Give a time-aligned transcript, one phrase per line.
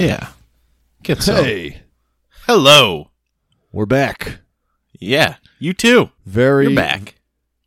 [0.00, 0.28] Yeah.
[1.02, 1.44] Get some.
[1.44, 1.82] Hey,
[2.46, 3.10] Hello.
[3.70, 4.38] we're back.
[4.98, 5.36] Yeah.
[5.58, 6.10] You too.
[6.24, 7.16] Very You're back.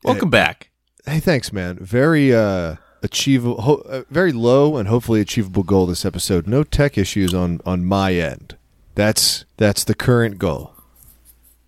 [0.04, 0.72] Welcome back.
[1.06, 1.78] Hey, thanks, man.
[1.78, 6.48] Very uh achievable, ho- uh, very low and hopefully achievable goal this episode.
[6.48, 8.58] No tech issues on on my end.
[8.96, 10.74] That's that's the current goal.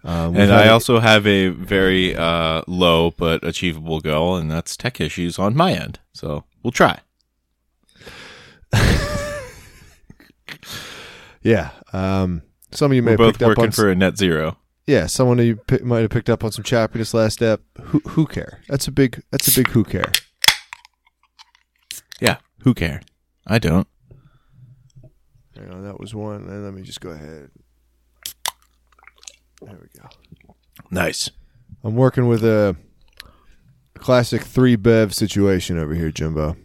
[0.04, 5.00] Um, And I also have a very uh, low but achievable goal, and that's tech
[5.00, 6.00] issues on my end.
[6.14, 7.02] So we'll try.
[11.46, 11.70] yeah.
[11.94, 12.42] Um,
[12.72, 14.58] some of you may We're have both picked up working on for a net zero.
[14.88, 15.06] yeah.
[15.06, 17.62] Someone you pi- might have picked up on some choppiness last step.
[17.82, 18.60] Who who care?
[18.68, 20.12] That's a big that's a big who care.
[22.20, 22.38] Yeah.
[22.64, 23.02] Who care?
[23.48, 23.88] I don't.
[25.56, 26.48] Hang on, that was one.
[26.50, 27.50] And let me just go ahead.
[29.62, 30.10] There we go.
[30.92, 31.30] Nice.
[31.84, 32.76] I'm working with a
[33.98, 36.58] classic three bev situation over here, Jimbo.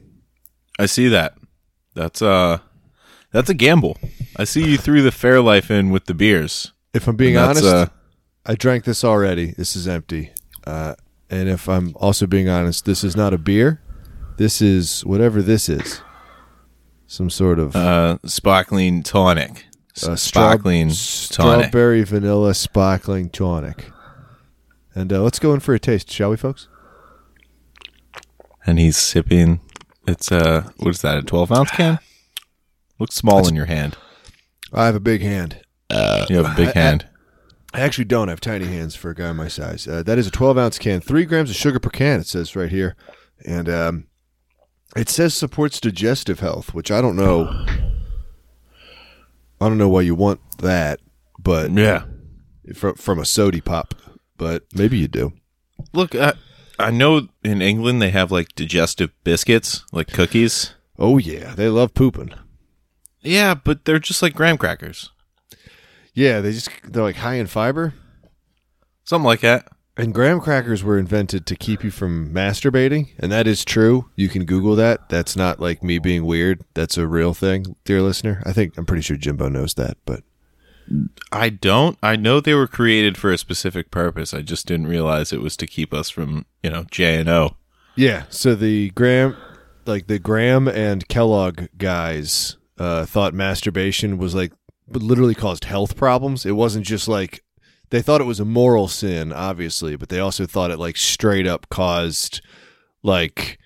[0.78, 1.34] I see that.
[1.94, 2.58] That's uh
[3.32, 3.96] that's a gamble.
[4.36, 6.72] I see you threw the Fairlife in with the beers.
[6.94, 7.86] If I'm being honest, uh,
[8.46, 9.52] I drank this already.
[9.52, 10.32] This is empty.
[10.66, 10.94] Uh,
[11.28, 13.80] and if I'm also being honest, this is not a beer.
[14.36, 16.00] This is whatever this is.
[17.06, 19.66] Some sort of uh sparkling tonic.
[19.96, 20.94] Uh, straw- sparkling tonic.
[21.66, 23.90] strawberry vanilla sparkling tonic.
[24.94, 26.68] And uh, let's go in for a taste, shall we, folks?
[28.64, 29.60] And he's sipping
[30.06, 31.98] it's a what is that, a twelve ounce can?
[32.98, 33.96] Looks small in your hand.
[34.72, 35.60] I have a big hand.
[35.90, 37.06] You have a big I- I- hand.
[37.72, 39.86] I actually don't I have tiny hands for a guy my size.
[39.86, 42.18] Uh, that is a 12 ounce can, three grams of sugar per can.
[42.18, 42.96] It says right here,
[43.46, 44.06] and um,
[44.96, 47.44] it says supports digestive health, which I don't know.
[49.60, 50.98] I don't know why you want that,
[51.38, 52.04] but yeah.
[52.74, 53.94] from from a sody pop,
[54.36, 55.32] but maybe you do.
[55.92, 56.32] Look, I,
[56.76, 60.74] I know in England they have like digestive biscuits, like cookies.
[60.98, 62.32] Oh yeah, they love pooping.
[63.22, 65.10] Yeah, but they're just like graham crackers.
[66.14, 67.94] Yeah, they just they're like high in fiber.
[69.04, 69.68] Something like that.
[69.96, 74.08] And graham crackers were invented to keep you from masturbating, and that is true.
[74.16, 75.08] You can Google that.
[75.10, 76.64] That's not like me being weird.
[76.74, 78.42] That's a real thing, dear listener.
[78.46, 80.22] I think I'm pretty sure Jimbo knows that, but
[81.30, 81.98] I don't.
[82.02, 84.32] I know they were created for a specific purpose.
[84.32, 87.56] I just didn't realize it was to keep us from, you know, J and O.
[87.94, 88.24] yeah.
[88.30, 89.36] So the Graham,
[89.84, 94.52] like the Graham and Kellogg guys, uh, thought masturbation was like
[94.88, 96.44] literally caused health problems.
[96.44, 97.44] It wasn't just like
[97.90, 101.46] they thought it was a moral sin, obviously, but they also thought it like straight
[101.46, 102.40] up caused
[103.02, 103.58] like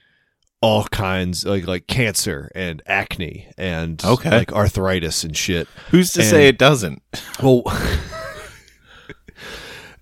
[0.61, 4.31] all kinds like like cancer and acne and Okay.
[4.31, 5.69] like arthritis and shit.
[5.91, 7.03] Who's to And- say it doesn't?
[7.43, 7.63] Well,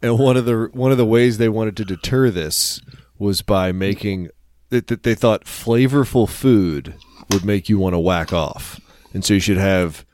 [0.00, 2.80] and one of the one of the ways they wanted to deter this
[3.18, 4.28] was by making
[4.70, 6.94] that that they thought flavorful food
[7.30, 8.80] would make you want to whack off,
[9.14, 10.04] and so you should have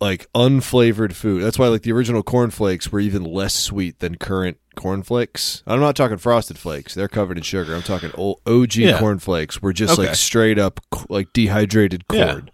[0.00, 1.42] like unflavored food.
[1.42, 5.62] That's why like the original cornflakes were even less sweet than current cornflakes.
[5.66, 7.74] I'm not talking frosted flakes; they're covered in sugar.
[7.74, 8.98] I'm talking old OG Yeah.
[8.98, 10.08] cornflakes were just Okay.
[10.08, 12.26] like straight up like dehydrated Yeah.
[12.32, 12.50] corn.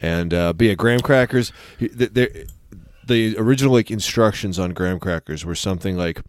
[0.00, 1.52] And uh, but yeah, graham crackers.
[1.78, 2.46] he- th- they-
[3.06, 6.20] the original like instructions on graham crackers were something like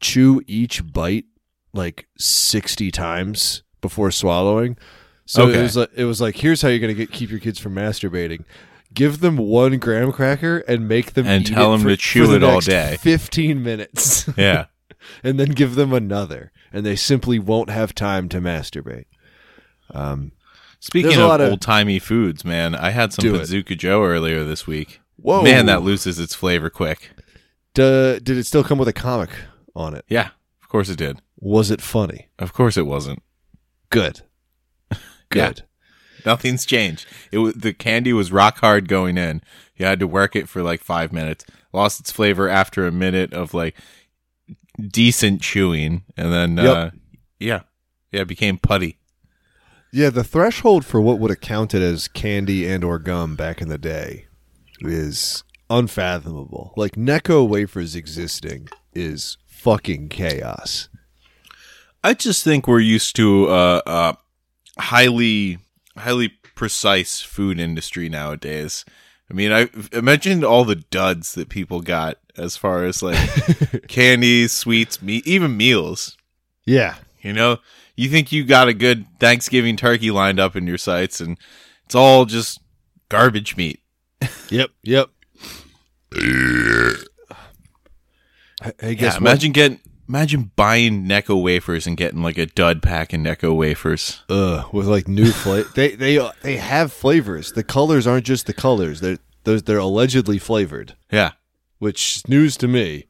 [0.00, 1.24] chew each bite
[1.72, 4.76] like 60 times before swallowing.
[5.26, 5.58] So Okay.
[5.58, 7.58] it was like, it was like here's how you're going to get keep your kids
[7.58, 8.44] from masturbating.
[8.94, 11.96] Give them one graham cracker and make them And eat tell it them for- to
[11.96, 12.96] chew it all day.
[13.00, 14.28] 15 minutes.
[14.36, 14.66] Yeah.
[15.22, 19.04] and then give them another and they simply won't have time to masturbate.
[19.92, 20.32] Um,
[20.80, 23.78] Speaking of of- old timey foods, man, I had some Do it.
[23.78, 25.00] Joe earlier this week.
[25.16, 25.42] Whoa.
[25.42, 27.10] Man, that loses its flavor quick.
[27.74, 29.30] Duh, did it still come with a comic
[29.74, 30.04] on it?
[30.08, 30.28] Yeah,
[30.62, 31.20] of course it did.
[31.38, 32.28] Was it funny?
[32.38, 33.22] Of course it wasn't.
[33.90, 34.20] Good.
[35.30, 35.62] Good.
[36.24, 37.06] Nothing's changed.
[37.30, 39.42] It was, the candy was rock hard going in.
[39.76, 41.44] You had to work it for like five minutes.
[41.72, 43.76] Lost its flavor after a minute of like
[44.80, 46.76] decent chewing, and then Yep.
[46.76, 46.90] uh,
[47.38, 47.60] yeah,
[48.12, 48.98] yeah, it became putty.
[49.92, 53.68] Yeah, the threshold for what would have counted as candy and or gum back in
[53.68, 54.26] the day
[54.80, 56.72] is unfathomable.
[56.76, 60.88] Like Necco wafers existing is fucking chaos.
[62.04, 64.12] I just think we're used to uh, uh,
[64.78, 65.58] highly,
[65.96, 68.84] highly precise food industry nowadays.
[69.30, 73.18] I mean, I imagine all the duds that people got as far as like
[73.88, 76.16] candies, sweets, meat, even meals.
[76.64, 76.96] Yeah.
[77.22, 77.58] You know,
[77.96, 81.38] you think you got a good Thanksgiving turkey lined up in your sights, and
[81.84, 82.60] it's all just
[83.08, 83.80] garbage meat.
[84.50, 84.70] Yep.
[84.82, 85.10] Yep.
[88.80, 89.20] Hey, guess Yeah, what?
[89.20, 94.22] imagine getting imagine buying Necco wafers and getting like a dud pack of Necco wafers.
[94.28, 95.68] Ugh, with like new flavor.
[95.74, 97.52] they they they have flavors.
[97.52, 99.00] The colors aren't just the colors.
[99.00, 101.32] They're they're, they're allegedly flavored, Yeah.
[101.78, 103.06] which is news to me.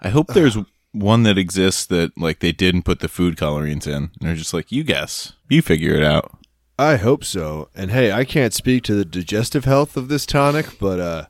[0.00, 0.56] I hope there's
[0.92, 3.94] one that exists that like they didn't put the food colorings in.
[3.94, 6.36] And they're just like, you guess, you figure it out.
[6.82, 7.68] I hope so.
[7.74, 11.26] And hey, I can't speak to the digestive health of this tonic, but uh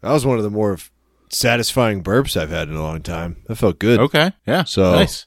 [0.00, 0.78] that was one of the more
[1.30, 3.36] satisfying burps I've had in a long time.
[3.46, 3.98] That felt good.
[4.00, 5.26] Okay, yeah, So- nice.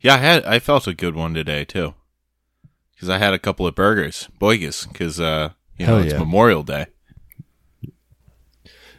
[0.00, 1.94] Yeah, I had I felt a good one today too,
[2.94, 6.18] because I had a couple of burgers, boigas, because uh, you know Hell it's yeah.
[6.18, 6.86] Memorial Day.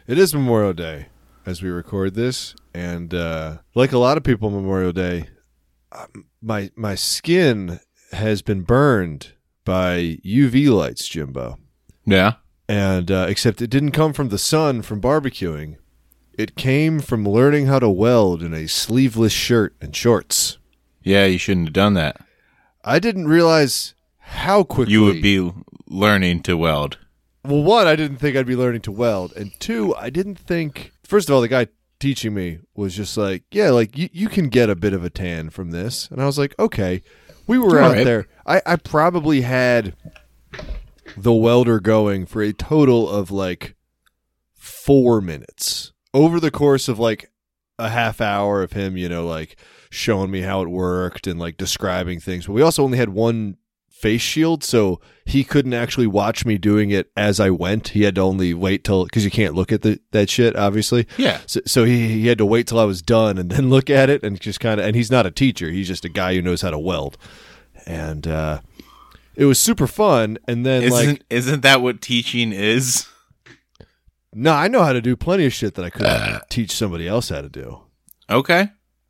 [0.08, 1.06] It is Memorial Day
[1.44, 5.28] as we record this, and uh, like a lot of people, Memorial Day,
[5.92, 7.78] um, my my skin
[8.12, 9.32] has been burned
[9.66, 11.58] by UV lights, Jimbo.
[12.06, 12.34] Yeah.
[12.66, 15.76] And uh, except it didn't come from the sun from barbecuing;
[16.32, 20.56] it came from learning how to weld in a sleeveless shirt and shorts.
[21.02, 22.16] Yeah, you shouldn't have done that.
[22.82, 25.52] I didn't realize how quickly You would be
[25.86, 26.98] learning to weld.
[27.44, 30.92] Well, one, I didn't think I'd be learning to weld, and two, I didn't think.
[31.04, 31.68] First of all, the guy
[32.00, 35.10] teaching me was just like, "Yeah, like you, you can get a bit of a
[35.10, 37.02] tan from this," and I was like, "Okay."
[37.46, 38.04] We were All out right.
[38.04, 38.26] there.
[38.46, 39.94] I, I probably had
[41.16, 43.74] the welder going for a total of like
[44.54, 47.30] four minutes over the course of like
[47.78, 49.56] a half hour of him, you know, like
[49.90, 52.46] showing me how it worked and like describing things.
[52.46, 53.56] But we also only had one
[53.90, 57.88] face shield, so he couldn't actually watch me doing it as I went.
[57.88, 61.06] He had to only wait till because you can't look at the, that shit, obviously.
[61.16, 61.40] Yeah.
[61.46, 64.10] So, so he he had to wait till I was done and then look at
[64.10, 64.86] it and just kind of.
[64.86, 67.16] And he's not a teacher; he's just a guy who knows how to weld.
[67.86, 68.60] And uh,
[69.34, 70.38] it was super fun.
[70.48, 73.06] And then Isn't like, isn't that what teaching is?
[74.34, 77.28] no, I know how to do plenty of shit that I couldn't teach somebody else
[77.28, 77.80] how to do.
[78.28, 78.68] Okay.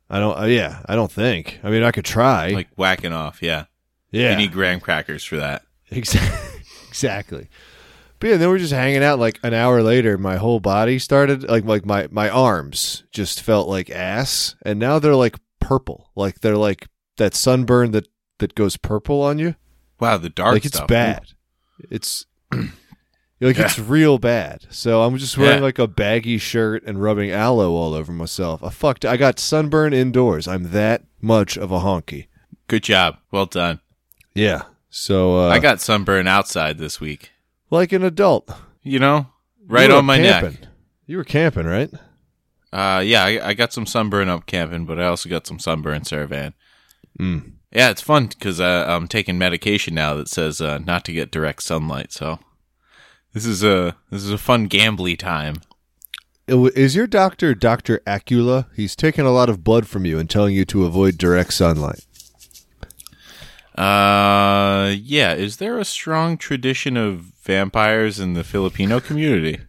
[0.09, 0.39] I don't.
[0.39, 1.59] Uh, yeah, I don't think.
[1.63, 2.49] I mean, I could try.
[2.49, 3.41] Like whacking off.
[3.41, 3.65] Yeah.
[4.11, 5.63] yeah, You need graham crackers for that.
[5.89, 6.61] Exactly.
[6.87, 7.49] exactly.
[8.19, 9.19] But yeah, then we're just hanging out.
[9.19, 13.67] Like an hour later, my whole body started like like my my arms just felt
[13.67, 16.09] like ass, and now they're like purple.
[16.15, 16.87] Like they're like
[17.17, 18.07] that sunburn that
[18.39, 19.55] that goes purple on you.
[19.99, 20.87] Wow, the dark like it's stuff.
[20.87, 21.23] bad.
[21.89, 24.65] It's like it's real bad.
[24.69, 25.63] So I'm just wearing Yeah.
[25.63, 28.63] like a baggy shirt and rubbing aloe all over myself.
[28.63, 29.05] I fucked.
[29.05, 30.47] I got sunburn indoors.
[30.47, 32.27] I'm that much of a honky.
[32.67, 33.17] Good job.
[33.31, 33.79] Well done.
[34.35, 34.63] Yeah.
[34.89, 37.31] So uh, I got sunburn outside this week.
[37.69, 38.49] like an adult.
[38.83, 39.27] You know,
[39.67, 40.51] right You on my camping.
[40.61, 40.69] neck.
[41.05, 41.89] You were camping, right?
[42.71, 45.95] Uh, yeah, I, I got some sunburn up camping, but I also got some sunburn
[45.97, 46.53] in Caravan.
[47.19, 47.53] Mm.
[47.77, 51.29] Yeah, it's fun because uh, I'm taking medication now that says uh, not to get
[51.29, 52.11] direct sunlight.
[52.11, 52.39] So
[53.33, 55.57] this is a this is a fun gambly time.
[56.47, 58.65] Is your doctor Doctor Acula?
[58.75, 62.03] He's taking a lot of blood from you and telling you to avoid direct sunlight.
[63.75, 65.35] Uh, yeah.
[65.35, 69.59] Is there a strong tradition of vampires in the Filipino community?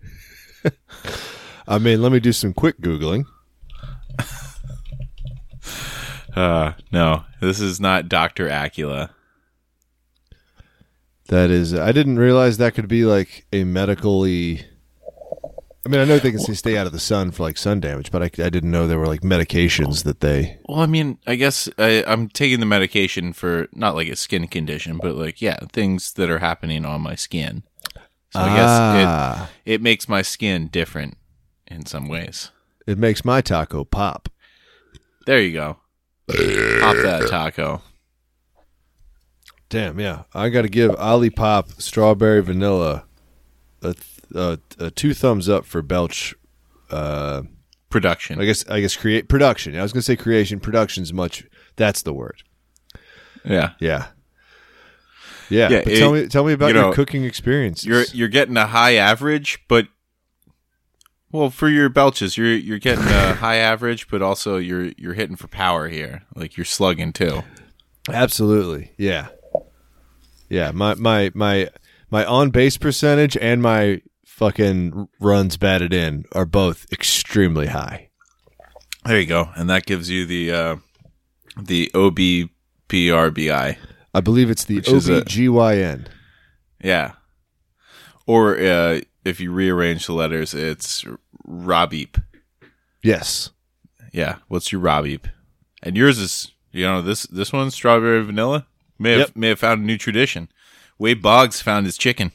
[1.68, 3.26] I mean, let me do some quick googling.
[6.34, 7.24] Uh, no.
[7.40, 9.10] This is not Doctor Acula.
[11.28, 14.64] That is, I didn't realize that could be like a medically.
[15.84, 17.80] I mean, I know they can say stay out of the sun for like sun
[17.80, 20.58] damage, but I, I didn't know there were like medications that they.
[20.66, 24.48] Well, I mean, I guess I, I'm taking the medication for not like a skin
[24.48, 27.62] condition, but like yeah, things that are happening on my skin.
[28.30, 31.16] So I guess ah, it it makes my skin different
[31.66, 32.50] in some ways.
[32.86, 34.28] it, makes my taco pop.
[35.26, 35.78] There you go.
[36.28, 37.82] Pop that taco.
[39.70, 43.04] Damn, yeah, I got to give Olipop strawberry vanilla
[43.82, 43.94] a,
[44.34, 46.34] a, a two thumbs up for Belch.
[46.90, 47.42] Uh,
[47.90, 48.38] Production.
[48.40, 49.74] I guess I guess create production.
[49.74, 50.60] I was gonna say creation.
[50.60, 51.46] Production's much.
[51.76, 52.42] That's the word.
[53.46, 53.70] yeah.
[53.80, 54.08] Yeah.
[55.48, 55.70] Yeah.
[55.70, 57.86] Yeah, but it- tell me tell me about you your know, cooking experience.
[57.86, 59.88] You're you're getting a high average, but
[61.32, 65.36] well, for your belches, you're you're getting a high average, but also you're you're hitting
[65.36, 66.22] for power here.
[66.34, 67.42] Like you're slugging too.
[68.10, 68.92] Absolutely.
[68.96, 69.28] Yeah.
[70.48, 70.70] Yeah.
[70.72, 71.68] My my my
[72.10, 78.08] my on base percentage and my fucking runs batted in are both extremely high.
[79.04, 80.76] There you go, and that gives you the uh,
[81.60, 83.76] the OBPRBI.
[84.14, 85.24] I believe it's the is a-
[86.82, 87.12] Yeah.
[88.26, 91.04] Or uh, if you rearrange the letters, it's
[91.46, 92.22] Robip.
[93.02, 93.50] Yes.
[94.12, 94.36] Yeah.
[94.48, 95.26] What's your Robip?
[95.82, 98.66] And yours is, you know, this this one's strawberry vanilla.
[98.98, 99.36] May have Yep.
[99.36, 100.48] may have found a new tradition.
[100.98, 102.32] Wade Boggs found his chicken.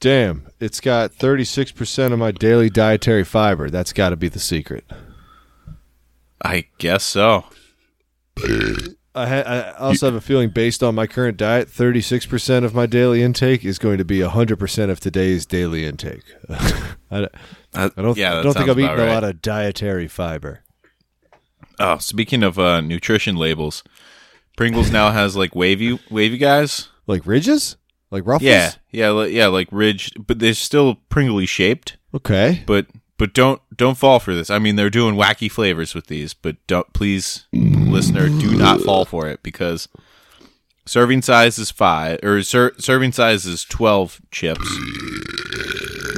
[0.00, 3.68] Damn, it's got 36% of my daily dietary fiber.
[3.68, 4.84] That's got to be the secret.
[6.40, 7.46] I guess so.
[9.18, 12.86] I, ha- I also have a feeling, based on my current diet, 36% of my
[12.86, 16.22] daily intake is going to be 100% of today's daily intake.
[17.10, 17.28] I,
[17.74, 20.64] Uh, I don't, yeah, I don't think I'm eating about a lot of dietary fiber.
[21.78, 23.84] Oh, speaking of uh, nutrition labels,
[24.56, 26.88] Pringles now has like wavy wavy guys.
[27.06, 27.76] Like ridges?
[28.10, 28.48] Like ruffles?
[28.48, 31.96] Yeah, yeah, yeah, like ridge, but they're still pringly shaped.
[32.12, 32.64] Okay.
[32.66, 32.86] But
[33.18, 34.48] but don't don't fall for this.
[34.48, 39.04] I mean, they're doing wacky flavors with these, but don't please, listener, do not fall
[39.04, 39.88] for it because
[40.86, 44.66] serving size is five or ser- serving size is twelve chips.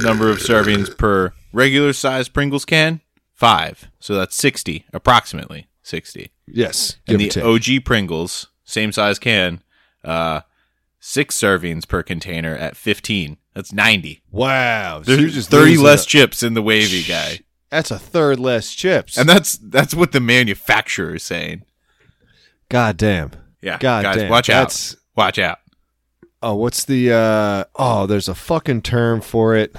[0.03, 3.01] Number of servings per regular size Pringles can
[3.33, 6.31] five, so that's sixty approximately sixty.
[6.47, 6.97] Yes.
[7.07, 7.41] And the.
[7.41, 9.61] OG Pringles, same size can,
[10.03, 10.41] uh,
[10.99, 13.37] six servings per container at 15.
[13.53, 14.21] That's 90.
[14.31, 15.01] wow.
[15.03, 17.39] So There's just 30 less a- chips in the wavy guy.
[17.69, 19.17] That's a third less chips.
[19.17, 21.63] And that's that's what the manufacturer is saying.
[22.69, 23.31] God damn.
[23.61, 23.77] Yeah.
[23.79, 24.29] God guys, damn.
[24.29, 24.97] watch That's- out.
[25.17, 25.57] Watch out.
[26.41, 29.75] Oh, what's the uh oh, there's a fucking term for it.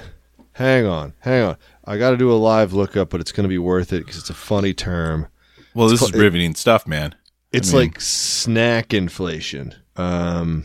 [0.52, 1.14] Hang on.
[1.21, 1.57] Hang on.
[1.85, 4.17] I got to do a live lookup, but it's going to be worth it cuz
[4.19, 5.26] it's a funny term.
[5.75, 7.14] Well, this is riveting stuff, man.
[7.52, 9.75] It's I mean- like snack inflation.
[9.97, 10.64] Um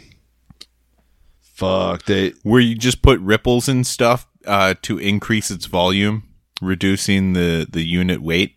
[1.57, 6.23] fuck, they Where you just put ripples and stuff uh, to increase its volume,
[6.61, 8.55] reducing the, the unit weight.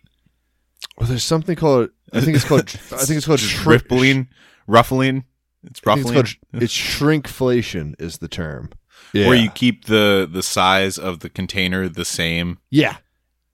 [0.97, 4.27] well, there's something called I think it's called I think it's called shri- rippling,
[4.67, 5.25] ruffling.
[5.63, 6.15] It's ruffling.
[6.17, 8.69] it's called it's shrinkflation is the term.
[9.13, 9.27] Yeah.
[9.27, 12.97] Where you keep the, the size of the container the same Yeah.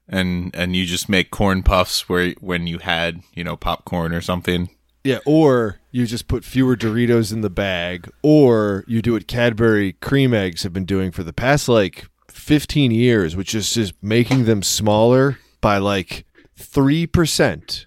[0.08, 4.22] and and you just make corn puffs where when you had you know popcorn or
[4.22, 4.70] something.
[5.04, 9.94] Yeah, or you just put fewer Doritos in the bag, or you do what Cadbury
[9.94, 14.46] cream eggs have been doing for the past like 15 years, which is just making
[14.46, 16.26] them smaller by like
[16.60, 17.86] 3%.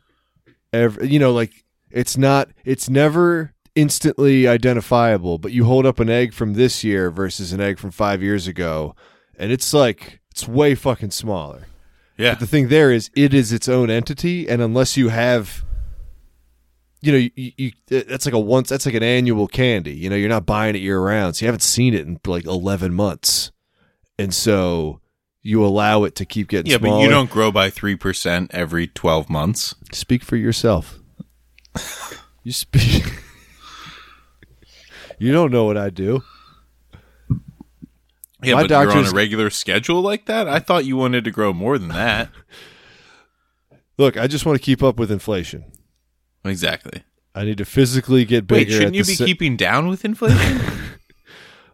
[0.73, 1.52] Every, you know, like
[1.90, 7.11] it's not, it's never instantly identifiable, but you hold up an egg from this year
[7.11, 8.95] versus an egg from five years ago,
[9.38, 11.67] and it's like, it's way fucking smaller.
[12.17, 15.64] Yeah, But the thing there is, it is its own entity, and unless you have,
[17.00, 19.95] you know, you, you that's like a once, that's like an annual candy.
[19.95, 22.45] You know, you're not buying it year round, so you haven't seen it in like
[22.45, 23.52] 11 months,
[24.19, 25.00] and so
[25.42, 26.99] you allow it to keep getting yeah, smaller.
[26.99, 29.75] but you don't grow by three percent every twelve months.
[29.92, 30.99] speak for yourself.
[32.42, 33.04] you speak.
[35.19, 36.23] you don't know what I do.
[38.42, 40.49] Yeah, My but you're on a regular schedule like that.
[40.49, 42.30] I thought you wanted to grow more than that.
[43.99, 45.64] Look, I just want to keep up with inflation.
[46.44, 47.02] Exactly.
[47.35, 48.70] I need to physically get bigger.
[48.70, 50.61] Wait, shouldn't you be sa- keeping down with inflation?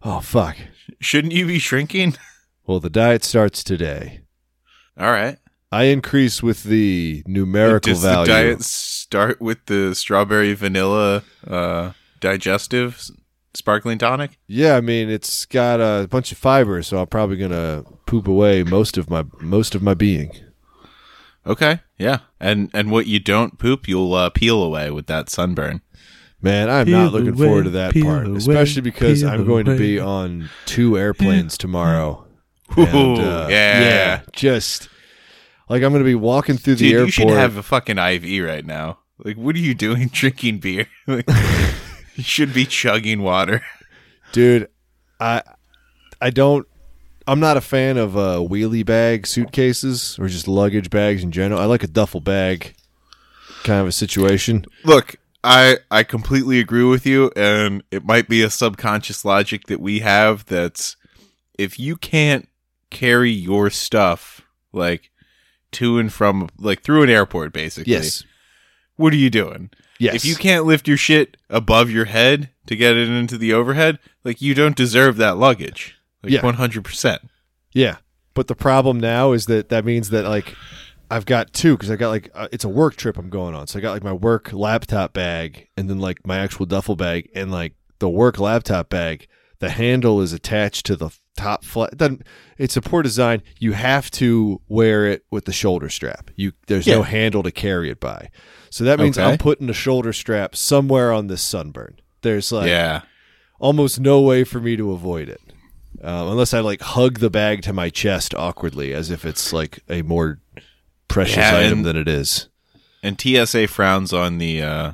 [0.02, 0.56] Oh fuck!
[1.00, 2.14] shouldn't you be shrinking?
[2.64, 4.20] Well, the diet starts today.
[4.98, 5.38] All right.
[5.72, 8.26] I increase with the numerical Does value.
[8.26, 13.00] the diet start with the strawberry vanilla uh, digestive
[13.54, 14.38] sparkling tonic?
[14.46, 18.62] Yeah, I mean it's got a bunch of fiber, so I'm probably gonna poop away
[18.62, 20.30] most of my most of my being.
[21.46, 25.80] Okay, yeah, and and what you don't poop, you'll uh, peel away with that sunburn.
[26.42, 29.46] Man, I'm Peel not looking away, forward to that part, away, especially because peel I'm
[29.46, 32.26] going to be on two airplanes tomorrow.
[32.76, 34.20] Ooh, And, uh, yeah.
[34.32, 34.88] just
[35.70, 37.06] like I'm going to be walking through the Dude, airport.
[37.06, 38.98] you should have a fucking IV right now.
[39.18, 40.86] Like, what are you doing drinking beer?
[41.06, 41.26] Like,
[42.16, 43.62] you should be chugging water.
[44.32, 44.68] dude
[45.20, 45.42] i
[46.20, 46.66] i don't
[47.26, 51.60] i'm not a fan of uh wheelie bag suitcases or just luggage bags in general
[51.60, 52.74] i like a duffel bag
[53.64, 58.42] kind of a situation Look, I I completely agree with you, and it might be
[58.42, 60.96] a subconscious logic that we have that's
[61.58, 62.48] if you can't
[62.90, 64.42] carry your stuff
[64.72, 65.10] like
[65.72, 67.92] to and from like through an airport, basically.
[67.92, 68.22] yes
[68.96, 69.70] What are you doing?
[69.98, 73.52] yes If you can't lift your shit above your head to get it into the
[73.52, 75.96] overhead, like you don't deserve that luggage.
[76.22, 76.42] Like Yeah.
[76.42, 77.22] one hundred percent.
[77.72, 77.96] yeah.
[78.34, 80.54] But the problem now is that that means that like
[81.10, 83.66] i've got two because i got like uh, it's a work trip i'm going on.
[83.66, 87.30] So i got like my work laptop bag and then like my actual duffel bag
[87.34, 89.26] and like the work laptop bag.
[89.58, 92.22] The handle is attached to the top flat it
[92.58, 93.42] it's a poor design.
[93.58, 96.30] You have to wear it with the shoulder strap.
[96.36, 98.28] You there's no handle to carry it by.
[98.68, 99.26] So that means Okay.
[99.32, 102.00] i'm putting a shoulder strap somewhere on this sunburn.
[102.20, 103.02] There's like yeah.
[103.58, 105.40] almost no way for me to avoid it
[106.02, 109.80] um, unless i like hug the bag to my chest awkwardly as if it's like
[109.88, 110.38] a more
[111.08, 112.48] precious Yeah, item and- than it is
[113.02, 114.92] And TSA frowns on the uh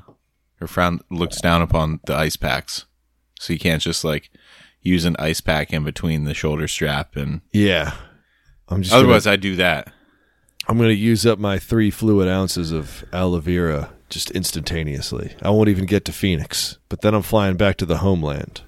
[0.60, 2.84] or frown looks down upon the ice packs.
[3.40, 4.30] So you can't just like
[4.82, 7.94] use an ice pack in between the shoulder strap, and Yeah.
[8.68, 9.92] I'm just otherwise I do that.
[10.68, 15.34] I'm going to use up my three fluid ounces of aloe vera just instantaneously.
[15.42, 18.60] I won't even get to Phoenix, but then I'm flying back to the homeland.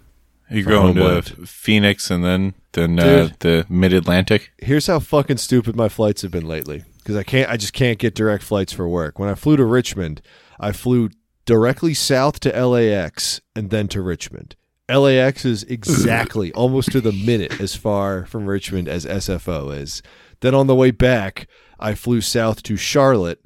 [0.51, 3.41] You're going to Phoenix and then then uh, Dude.
[3.41, 4.53] the Mid Atlantic.
[4.59, 7.51] Here's how fucking stupid my flights have been lately because I can't.
[7.51, 9.19] I just can't get direct flights for work.
[9.19, 10.21] When I flew to Richmond,
[10.61, 11.11] I flew
[11.47, 14.57] directly south to LAX and then to Richmond.
[14.91, 20.03] LAX is exactly almost to the minute as far from Richmond as SFO is.
[20.41, 21.47] Then on the way back,
[21.79, 23.41] I flew south to Charlotte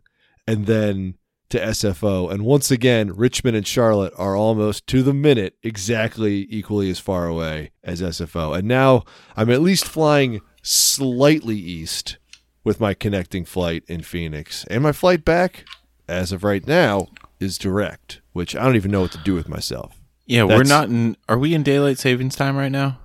[0.46, 1.14] and then
[1.50, 2.30] to SFO.
[2.30, 7.26] And once again, Richmond and Charlotte are almost to the minute exactly equally as far
[7.26, 8.56] away as SFO.
[8.58, 9.04] And now
[9.36, 12.18] I'm at least flying slightly east
[12.64, 14.64] with my connecting flight in Phoenix.
[14.68, 15.64] And my flight back,
[16.06, 17.08] as of right now,
[17.40, 19.98] is direct, which I don't even know what to do with myself.
[20.26, 21.16] Yeah, we're not in.
[21.28, 22.98] Are we in daylight savings time right now?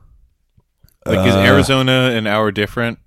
[1.06, 3.00] Like, is Uh, Arizona an hour different?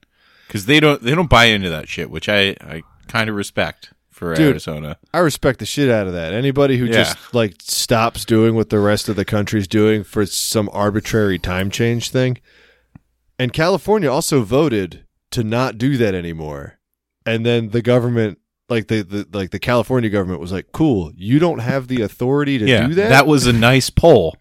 [0.47, 3.93] Because they don't they don't buy into that shit, which I I kind of respect
[4.17, 4.53] for Dude.
[4.53, 4.97] Arizona.
[5.13, 6.33] I respect the shit out of that.
[6.33, 6.93] Anybody who Yeah.
[7.05, 11.71] just like stops doing what the rest of the country's doing for some arbitrary time
[11.71, 12.39] change thing.
[13.39, 16.79] And California also voted to not do that anymore.
[17.27, 18.39] And then the government
[18.71, 22.57] like the, the like the California government was like, "Cool, you don't have the authority
[22.59, 24.35] to yeah, do that." That was a nice poll.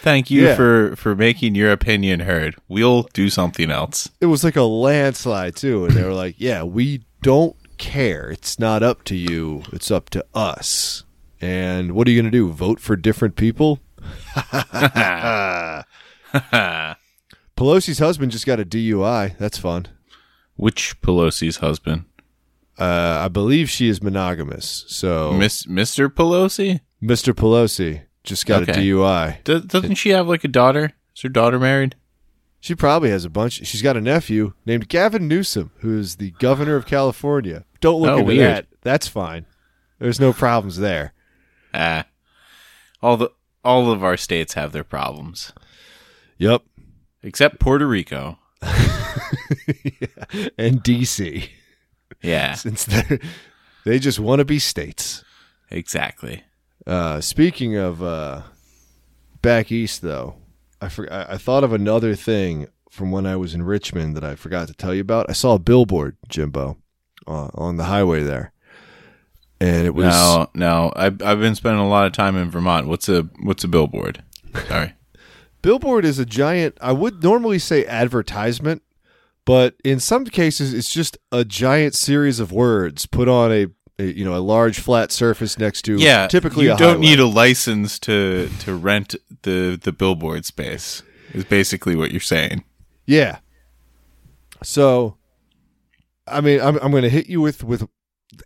[0.00, 0.56] Thank you Yeah.
[0.56, 2.56] for for making your opinion heard.
[2.68, 4.08] We'll do something else.
[4.20, 8.58] it was like a landslide too and they were like yeah we don't care it's
[8.58, 11.04] not up to you it's up to us
[11.40, 13.80] and what are you going to do vote for different people
[17.56, 19.86] pelosi's husband just got a dui that's fun
[20.56, 22.04] Which Pelosi's husband,
[22.78, 26.08] uh, i believe she is monogamous so Miss Mr.
[26.08, 26.80] Pelosi?
[27.02, 30.92] mr pelosi just got a dui Do- doesn't she have like a daughter?
[31.14, 31.94] Is her daughter married?
[32.60, 33.64] She probably has a bunch.
[33.66, 37.64] She's got a nephew named gavin newsom who's the governor of california.
[37.80, 38.40] Don't look Oh, into weird.
[38.40, 39.46] that that's fine.
[39.98, 41.12] There's no problems there.
[41.74, 42.06] Ah,
[43.02, 43.30] all the
[43.64, 45.52] all of our states have their problems,
[46.38, 46.62] yep
[47.22, 48.38] except Puerto Rico.
[50.58, 51.48] and DC,
[52.22, 53.18] Yeah, since they
[53.84, 55.24] they just want to be states.
[55.70, 56.44] exactly.
[56.86, 58.42] Uh, speaking of uh,
[59.42, 60.36] back east, though,
[60.80, 64.24] I, for, I I thought of another thing from when I was in Richmond that
[64.24, 65.26] I forgot to tell you about.
[65.28, 66.78] I saw a billboard, Jimbo,
[67.26, 68.52] uh, on the highway there,
[69.60, 70.92] and it was No, no.
[70.96, 72.86] I've I've been spending a lot of time in Vermont.
[72.88, 74.22] What's a what's a billboard?
[74.66, 74.94] Sorry.
[75.62, 76.78] billboard is a giant.
[76.80, 78.82] I would normally say advertisement,
[79.44, 83.68] but in some cases, it's just a giant series of words put on a, a
[83.98, 86.06] you know a large flat surface next to typically.
[86.06, 87.00] Yeah, typically you don't highway.
[87.00, 91.02] need a license to to rent the the billboard space.
[91.34, 92.64] Is basically what you're saying.
[93.06, 93.38] Yeah.
[94.62, 95.16] So,
[96.26, 97.80] I mean, I'm I'm going to hit you with with.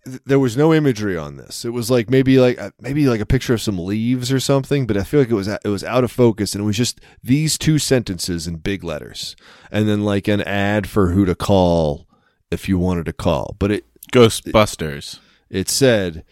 [0.04, 1.64] th- There was no imagery on this.
[1.64, 4.86] It was like maybe like uh, maybe like a picture of some leaves or something,
[4.86, 7.00] but I feel like it was it was out of focus, and it was just
[7.22, 9.36] these two sentences in big letters,
[9.70, 12.06] and then like an ad for who to call
[12.50, 13.54] if you wanted to call.
[13.58, 15.18] But it Ghostbusters.
[15.52, 16.24] It said,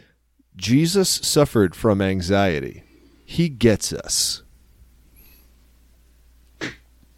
[0.57, 2.83] "Jesus suffered from anxiety.
[3.25, 4.43] He gets us."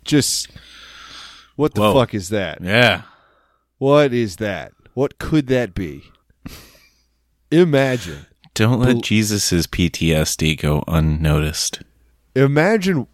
[0.04, 0.48] Just
[1.56, 1.94] what the Whoa.
[1.94, 2.60] fuck is that?
[2.60, 3.02] Yeah.
[3.78, 4.72] What is that?
[4.94, 6.02] What could that be?
[7.50, 8.26] Imagine.
[8.54, 11.82] Don't let Bel- Jesus's PTSD go unnoticed.
[12.34, 13.06] Imagine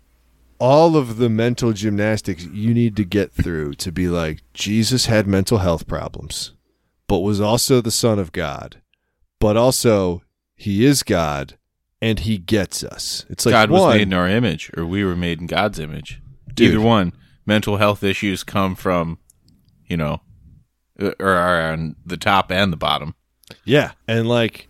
[0.58, 5.26] all of the mental gymnastics you need to get through to be like Jesus had
[5.26, 6.52] mental health problems,
[7.08, 8.80] but was also the son of God.
[9.40, 10.22] But also
[10.54, 11.58] he is God
[12.00, 13.26] and he gets us.
[13.28, 15.80] It's like God one, was made in our image, or we were made in God's
[15.80, 16.22] image.
[16.54, 16.74] Dude.
[16.74, 17.12] Either one.
[17.44, 19.18] Mental health issues come from,
[19.86, 20.20] you know,
[21.00, 23.14] uh, or are on the top and the bottom.
[23.64, 23.92] Yeah.
[24.06, 24.68] And like,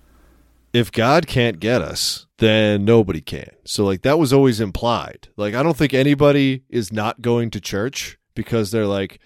[0.73, 3.51] if God can't get us, then nobody can.
[3.65, 5.29] So, like, that was always implied.
[5.37, 9.19] Like, I don't think anybody is not going to church because they're like,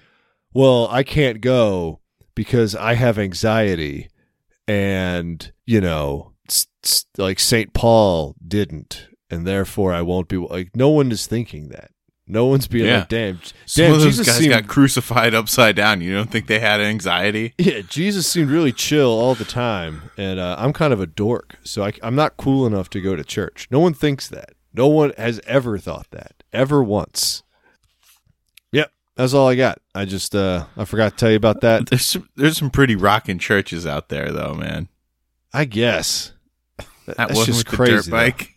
[0.55, 2.01] well, I can't go
[2.35, 4.09] because I have anxiety.
[4.69, 6.33] And, you know,
[7.19, 7.73] like St.
[7.73, 9.09] Paul didn't.
[9.31, 11.91] And therefore, I won't be like, no one is thinking that.
[12.27, 12.99] No one's being Yeah.
[13.01, 16.01] like, damn, Some damn, of those Jesus guys seemed got crucified upside down.
[16.01, 17.53] You don't think they had anxiety?
[17.59, 21.57] Yeah, Jesus seemed really chill all the time, and uh, I'm kind of a dork,
[21.65, 23.67] so I, am not cool enough to go to church.
[23.71, 24.51] No one thinks that.
[24.73, 27.43] No one has ever thought that, ever once.
[29.17, 29.79] That's all I got.
[29.95, 31.87] I just uh, I forgot to tell you about that.
[31.91, 34.89] There's some, there's some pretty rocking churches out there, though, man.
[35.53, 36.33] I guess
[37.07, 37.93] That that's one just crazy.
[37.93, 38.11] the dirt though.
[38.13, 38.49] bike.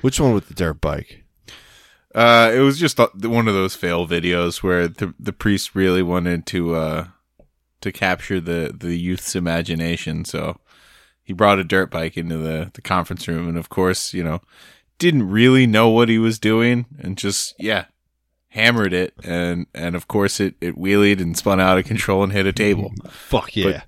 [0.00, 1.24] Which one with the dirt bike?
[2.14, 6.02] Uh, it was just uh, one of those fail videos where the the priest really
[6.02, 7.06] wanted to uh
[7.80, 10.60] to capture the the youth's imagination, so
[11.24, 14.40] he brought a dirt bike into the the conference room, and of course, you know,
[15.00, 17.86] didn't really know what he was doing, and just yeah,
[18.54, 22.32] hammered it, and and of course it it wheelied and spun out of control and
[22.32, 22.92] hit a table.
[23.02, 23.82] Mm, fuck yeah.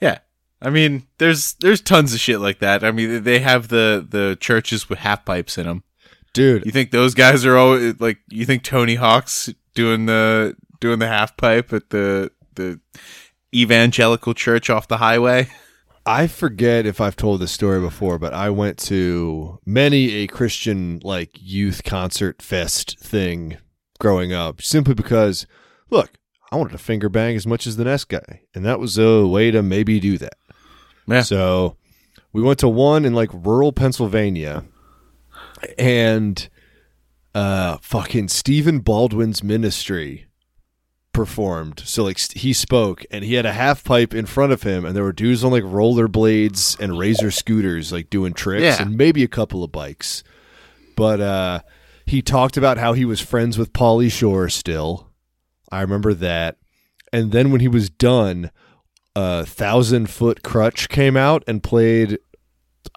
[0.00, 0.18] Yeah.
[0.62, 2.84] I mean, there's there's tons of shit like that.
[2.84, 5.82] I mean, they have the the churches with half pipes in them.
[6.32, 8.18] Dude, You think those guys are all like?
[8.28, 12.80] You think Tony Hawk's doing the doing the half pipe at the the
[13.54, 15.48] evangelical church off the highway?
[16.06, 21.00] I forget if I've told this story before, but I went to many a Christian
[21.02, 23.56] like youth concert fest thing
[23.98, 25.46] growing up simply because
[25.88, 26.12] look,
[26.52, 29.26] I wanted to finger bang as much as the next guy, and that was a
[29.26, 30.36] way to maybe do that.
[31.06, 31.22] Yeah.
[31.22, 31.76] So
[32.32, 34.64] we went to one in like rural Pennsylvania,
[35.78, 36.48] and
[37.34, 40.26] uh, fucking Stephen Baldwin's ministry
[41.14, 41.80] performed.
[41.86, 44.94] So like he spoke, and he had a half pipe in front of him, and
[44.94, 48.82] there were dudes on like rollerblades and razor scooters, like doing tricks, Yeah.
[48.82, 50.22] and maybe a couple of bikes.
[50.96, 51.60] But uh,
[52.04, 55.10] he talked about how he was friends with Pauly Shore still.
[55.72, 56.58] I remember that.
[57.12, 58.50] And then when he was done,
[59.16, 62.18] a Thousand Foot Krutch came out and played.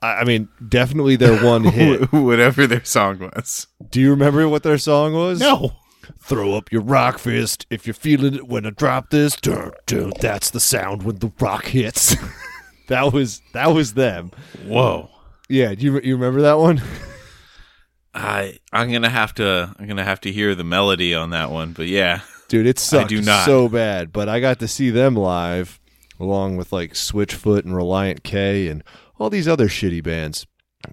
[0.01, 2.11] I I mean, definitely their one hit.
[2.11, 3.67] Whatever their song was.
[3.89, 5.39] Do you remember what their song was?
[5.39, 5.73] No.
[6.19, 9.35] Throw up your rock fist if you're feeling it when I drop this.
[9.35, 12.15] Dun, dun, that's the sound when the rock hits.
[12.87, 14.31] that was that was them.
[14.65, 15.09] Whoa.
[15.49, 16.81] Yeah, do you you remember that one?
[18.13, 21.73] I I'm gonna have to I'm gonna have to hear the melody on that one,
[21.73, 22.21] but yeah.
[22.47, 23.13] Dude, it sucked
[23.45, 24.13] so bad.
[24.13, 25.79] But I got to see them live,
[26.19, 28.83] along with like Switchfoot and Relient K and
[29.19, 30.47] all these other shitty bands.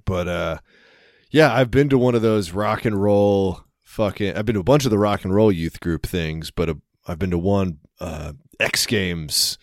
[0.04, 0.58] But uh,
[1.30, 4.36] yeah, I've been to one of those rock and roll fucking.
[4.36, 6.74] I've been to a bunch of the rock and roll youth group things, but uh,
[7.06, 9.58] I've been to one uh, X Games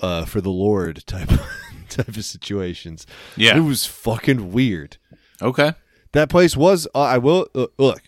[0.00, 1.28] uh, for the Lord type
[1.88, 3.06] type of situations.
[3.36, 3.56] Yeah.
[3.56, 4.98] It was fucking weird.
[5.42, 5.74] Okay.
[6.12, 6.86] That place was.
[6.94, 8.02] Uh, I will uh, look.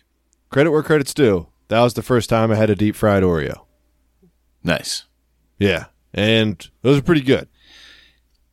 [0.51, 1.49] Credit where credit's due.
[1.69, 3.65] That was the first time I had a deep fried Oreo.
[4.65, 5.05] Nice.
[5.59, 7.49] Yeah, and those are pretty good.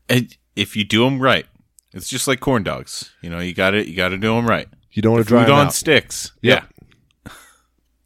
[0.10, 1.45] And if you do them right,
[1.93, 3.13] it's just like corn dogs.
[3.21, 4.67] You know, you got to You got to do them right.
[4.91, 5.73] You don't want to dry Food on out.
[5.73, 6.31] sticks.
[6.41, 6.63] Yep.
[6.63, 6.67] Yeah.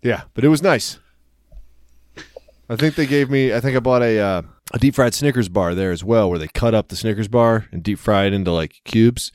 [0.01, 0.99] Yeah, but it was nice.
[2.69, 3.53] I think they gave me.
[3.53, 4.41] I think I bought a uh,
[4.73, 7.67] a deep fried Snickers bar there as well, where they cut up the Snickers bar
[7.71, 9.31] and deep fry it into like cubes,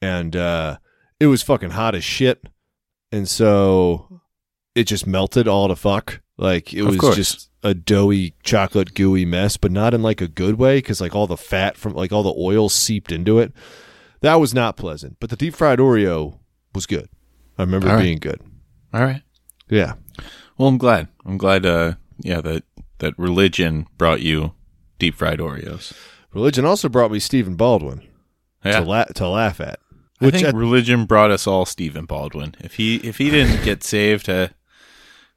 [0.00, 0.78] and uh,
[1.18, 2.44] it was fucking hot as shit,
[3.10, 4.20] and so
[4.74, 6.20] it just melted all to fuck.
[6.38, 7.16] Like it Of was course.
[7.16, 11.14] just a doughy chocolate gooey mess, but not in like a good way because like
[11.14, 13.52] all the fat from like all the oil seeped into it.
[14.20, 15.16] That was not pleasant.
[15.20, 16.38] But the deep fried Oreo
[16.74, 17.08] was good.
[17.58, 18.02] I remember All it right.
[18.04, 18.40] being good.
[18.94, 19.22] All right.
[19.72, 19.94] Yeah.
[20.58, 21.08] Well, I'm glad.
[21.24, 21.64] I'm glad.
[21.64, 22.64] Uh, yeah, that
[22.98, 24.52] that religion brought you
[24.98, 25.92] deep fried Oreos.
[26.34, 28.02] Religion also brought me Stephen Baldwin
[28.64, 28.80] Yeah.
[28.80, 29.80] to, la- to laugh at.
[30.20, 32.54] I Which think at- religion brought us all Stephen Baldwin.
[32.60, 34.48] If he if he didn't get saved, uh,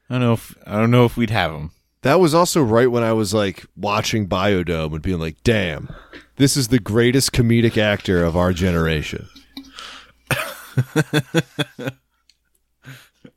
[0.09, 1.71] I don't know if I don't know if we'd have him.
[2.01, 5.89] that was also right when I was like watching Bio-Dome and being like, "Damn,
[6.35, 9.27] this is the greatest comedic actor of our generation."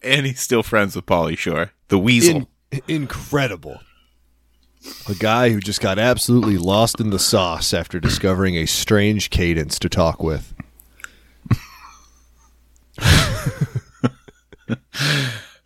[0.02, 2.48] And he's still friends with Pauly Shore, the Weasel.
[2.70, 3.80] In- incredible.
[5.08, 9.78] A guy who just got absolutely lost in the sauce after discovering a strange cadence
[9.80, 10.54] to talk with.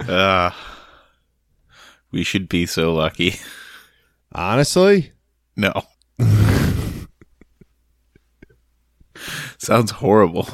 [0.08, 0.50] Uh,
[2.10, 3.36] we should be so lucky.
[4.32, 5.12] Honestly,
[5.56, 5.72] No.
[9.58, 10.48] Sounds horrible.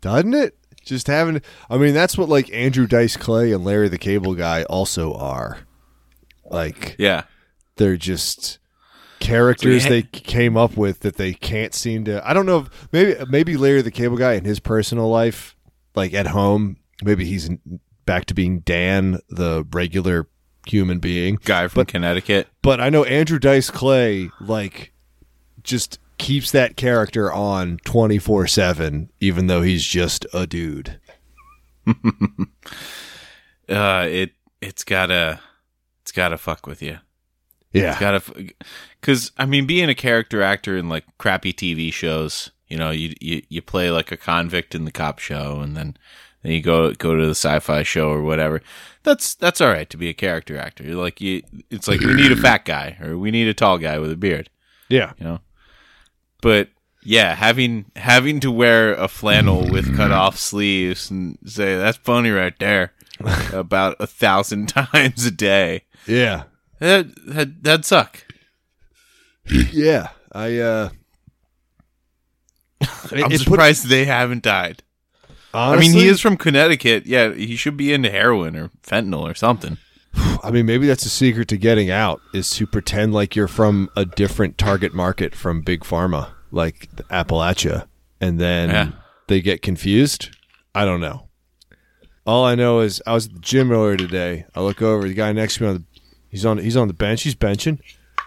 [0.00, 0.56] doesn't it?
[0.84, 1.40] Just having
[1.70, 5.60] I mean, that's what like Andrew Dice Clay and Larry the Cable Guy also are.
[6.44, 7.24] Like Yeah.
[7.76, 8.58] they're just
[9.20, 12.88] characters So they came up with that they can't seem to I don't know if
[12.92, 15.54] maybe maybe Larry the Cable Guy in his personal life
[15.94, 17.48] like at home maybe he's
[18.04, 20.26] back to being Dan the regular
[20.66, 22.48] human being Guy from But- Connecticut.
[22.62, 24.92] but I know Andrew Dice Clay like
[25.62, 30.98] just keeps that character on 24/7 even though he's just a dude
[33.68, 35.40] Uh, it it's gotta
[36.02, 36.98] it's gotta fuck with you.
[37.72, 38.52] yeah It's Gotta,
[39.00, 43.14] because I mean, being a character actor in like crappy TV shows, you know, you
[43.20, 45.96] you you play like a convict in the cop show, and then
[46.42, 48.62] then you go go to the sci-fi show or whatever.
[49.04, 50.84] That's that's all right to be a character actor.
[50.84, 53.78] You're like you, it's like we need a fat guy or we need a tall
[53.78, 54.50] guy with a beard,
[54.88, 55.38] yeah you know.
[56.42, 56.68] But
[57.02, 62.30] Yeah, having having to wear a flannel with cut off sleeves and say that's funny
[62.30, 62.92] right there
[63.52, 65.84] about a thousand times a day.
[66.06, 66.44] Yeah.
[66.80, 68.24] That that that'd suck.
[69.72, 70.08] Yeah.
[70.32, 70.88] I uh
[72.82, 74.82] I'm it put- surprised they haven't died.
[75.54, 77.04] I mean, he is from Connecticut.
[77.04, 79.76] Yeah, he should be into heroin or fentanyl or something.
[80.14, 83.88] I mean, maybe that's the secret to getting out is to pretend like you're from
[83.96, 87.86] a different target market from big pharma, like Appalachia,
[88.20, 88.88] and then Yeah.
[89.28, 90.30] they get confused.
[90.74, 91.28] I don't know.
[92.26, 94.44] All I know is I was at the gym earlier today.
[94.54, 95.84] I look over the guy next to me on the
[96.28, 97.22] he's on he's on the bench.
[97.22, 97.78] He's benching.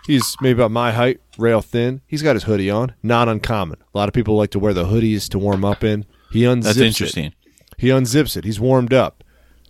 [0.05, 2.01] He's maybe about my height, rail thin.
[2.05, 2.93] He's got his hoodie on.
[3.01, 3.79] Not uncommon.
[3.93, 6.05] A lot of people like to wear the hoodies to warm up in.
[6.31, 6.85] He unzips That's it.
[6.87, 7.33] interesting.
[7.77, 8.43] He unzips it.
[8.43, 9.23] He's warmed up.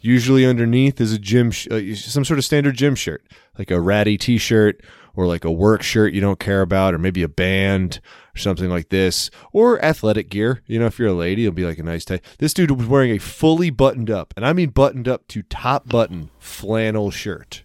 [0.05, 3.25] Usually underneath is a gym, sh- uh, some sort of standard gym shirt,
[3.57, 4.81] like a ratty T-shirt
[5.15, 8.01] or like a work shirt you don't care about, or maybe a band
[8.35, 10.61] or something like this, or athletic gear.
[10.67, 12.21] You know, if you're a lady, it'll be like a nice tie.
[12.37, 15.87] This dude was wearing a fully buttoned up, and I mean buttoned up to top
[15.89, 17.63] button flannel shirt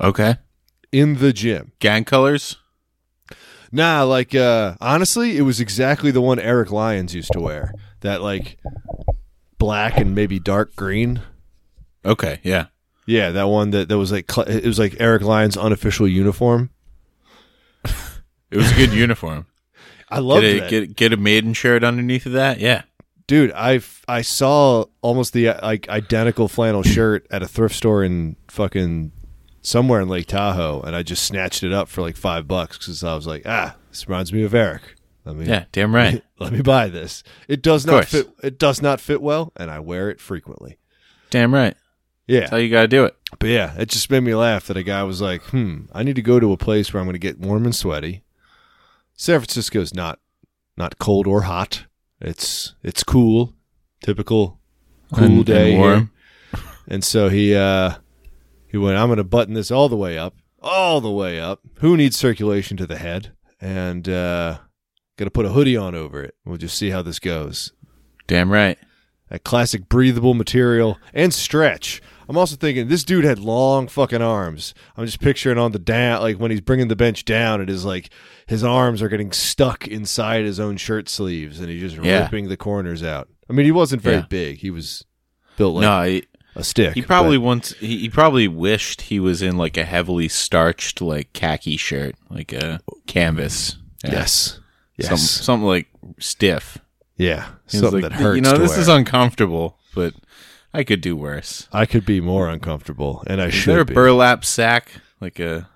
[0.00, 0.36] Okay.
[0.90, 1.70] in the gym.
[1.78, 2.56] Gang colors.
[3.70, 7.72] Nah, like uh honestly, it was exactly the one Eric Lyons used to wear.
[8.00, 8.56] That like
[9.58, 11.20] black and maybe dark green.
[12.06, 12.40] Okay.
[12.42, 12.66] Yeah.
[13.06, 16.70] Yeah, that one that, that was like cl- it was like Eric Lyons' unofficial uniform.
[18.50, 19.46] It was a good uniform.
[20.08, 22.60] I loved Get get get a maiden shirt underneath of that.
[22.60, 22.82] Yeah.
[23.26, 23.52] dude.
[23.52, 29.10] I I saw almost the like identical flannel shirt at a thrift store in fucking
[29.62, 33.02] somewhere in Lake Tahoe, and I just snatched it up for like five bucks because
[33.02, 34.82] I was like, ah, this reminds me of Eric.
[35.24, 35.64] Let me Yeah.
[35.72, 36.22] Damn right.
[36.38, 37.24] let me buy this.
[37.48, 38.28] It does not fit.
[38.44, 40.78] It does not fit well, and I wear it frequently.
[41.30, 41.76] Damn right.
[42.26, 43.16] Yeah, That's how you gotta do it.
[43.38, 46.16] But yeah, it just made me laugh that a guy was like, "Hmm, I need
[46.16, 48.22] to go to a place where I'm going to get warm and sweaty."
[49.14, 50.18] San Francisco's not
[50.76, 51.84] not cold or hot.
[52.20, 53.54] It's it's cool,
[54.02, 54.58] typical
[55.14, 55.80] cool And- and day here.
[55.80, 56.10] warm.
[56.88, 57.94] And so he uh
[58.68, 61.60] he went, "I'm going to button this all the way up, all the way up.
[61.80, 64.58] Who needs circulation to the head?" And uh
[65.16, 66.34] going to put a hoodie on over it.
[66.44, 67.72] We'll just see how this goes
[68.26, 68.78] Damn right.
[69.30, 72.00] that classic breathable material and stretch.
[72.28, 74.74] I'm also thinking this dude had long fucking arms.
[74.96, 77.84] I'm just picturing on the down, like when he's bringing the bench down, it is
[77.84, 78.10] like
[78.46, 82.22] his arms are getting stuck inside his own shirt sleeves, and he's just Yeah.
[82.22, 83.28] ripping the corners out.
[83.48, 84.26] I mean, he wasn't very Yeah.
[84.28, 84.58] big.
[84.58, 85.04] He was
[85.56, 86.24] built like no, he,
[86.56, 86.94] a stick.
[86.94, 91.00] he probably but- once he, he probably wished he was in like a heavily starched
[91.00, 93.76] like khaki shirt, like a canvas.
[94.04, 94.12] Yeah.
[94.12, 94.58] yes,
[94.96, 95.86] yes, Something, something like
[96.18, 96.78] stiff.
[97.16, 98.36] yeah, something like, that hurts.
[98.36, 98.80] You know, this wear.
[98.80, 100.12] is uncomfortable, but
[100.76, 101.68] I could do worse.
[101.72, 103.94] I could be more uncomfortable, and I Is should there a be.
[103.94, 105.68] burlap sack, like a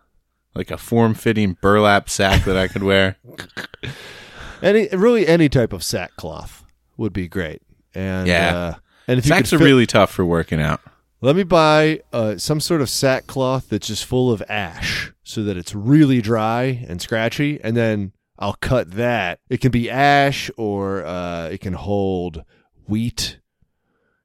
[0.55, 3.17] like a form fitting burlap sack that I could wear?
[4.63, 6.65] any really any type of sackcloth
[6.97, 7.63] would be great.
[7.95, 8.57] And Yeah.
[8.57, 8.75] uh,
[9.09, 10.81] and if you Sacks are fit- really tough for working out.
[11.23, 15.57] Let me buy uh, some sort of sackcloth that's just full of ash so that
[15.59, 17.61] it's really dry and scratchy.
[17.63, 19.41] And then I'll cut that.
[19.51, 22.43] It can be ash or uh, it can hold
[22.87, 23.39] wheat.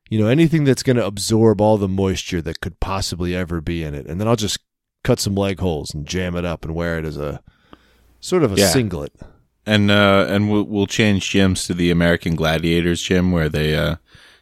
[0.09, 3.83] You know, anything that's going to absorb all the moisture that could possibly ever be
[3.83, 4.05] in it.
[4.05, 4.59] And then I'll just
[5.03, 7.41] cut some leg holes and jam it up and wear it as a
[8.19, 8.67] sort of a Yeah.
[8.67, 9.13] singlet.
[9.65, 13.95] And uh, and we'll we'll change gyms to the American Gladiators gym where they uh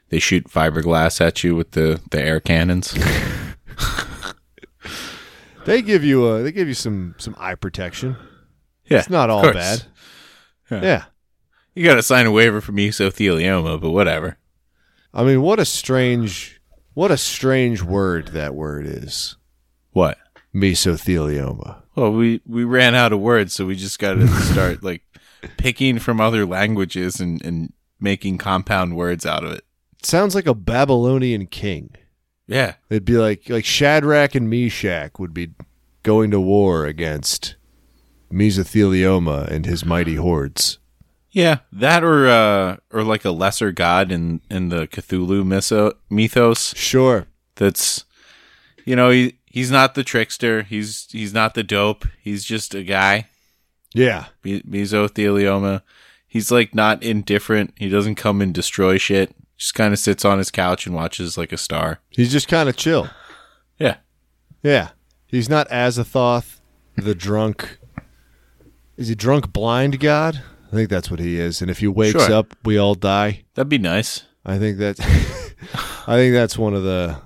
[0.09, 2.93] they shoot fiberglass at you with the the air cannons.
[5.65, 8.17] They give you a, they give you some some eye protection.
[8.89, 9.83] Yeah, It's not all bad.
[10.69, 10.81] Yeah.
[10.81, 11.03] yeah.
[11.73, 14.37] You got to sign a waiver for mesothelioma, but whatever.
[15.13, 16.59] I mean, what a strange,
[16.93, 19.35] what a strange word that word is.
[19.91, 20.17] What?
[20.55, 21.81] Mesothelioma.
[21.95, 25.03] Well, we we ran out of words, so we just got to start like
[25.57, 29.63] picking from other languages and and making compound words out of it.
[30.01, 31.95] sounds like a Babylonian king.
[32.47, 35.51] Yeah, It'd be like like Shadrach and Meshach would be
[36.01, 37.55] going to war against
[38.31, 40.79] Mesothelioma and his mighty hordes.
[41.33, 46.73] Yeah, that or uh or like a lesser god in in the Cthulhu myso- mythos.
[46.77, 47.27] Sure.
[47.55, 48.05] That's
[48.85, 50.61] you know he he's not the trickster.
[50.63, 52.05] He's he's not the dope.
[52.21, 53.27] He's just a guy.
[53.93, 54.27] Yeah.
[54.43, 55.81] Me- mesothelioma.
[56.27, 57.73] He's like not indifferent.
[57.77, 59.35] He doesn't come and destroy shit.
[59.57, 61.99] Just kind of sits on his couch and watches like a star.
[62.09, 63.09] He's just kind of chill.
[63.79, 63.97] Yeah.
[64.61, 64.89] Yeah.
[65.27, 66.59] He's not Azathoth,
[66.95, 67.79] the drunk.
[68.97, 70.43] Is he drunk blind god?
[70.73, 71.61] I think that's what he is.
[71.61, 72.33] And if he wakes Sure.
[72.33, 73.43] up, we all die.
[73.53, 74.23] That'd be nice.
[74.43, 74.99] I think that
[76.07, 77.17] I think that's one of the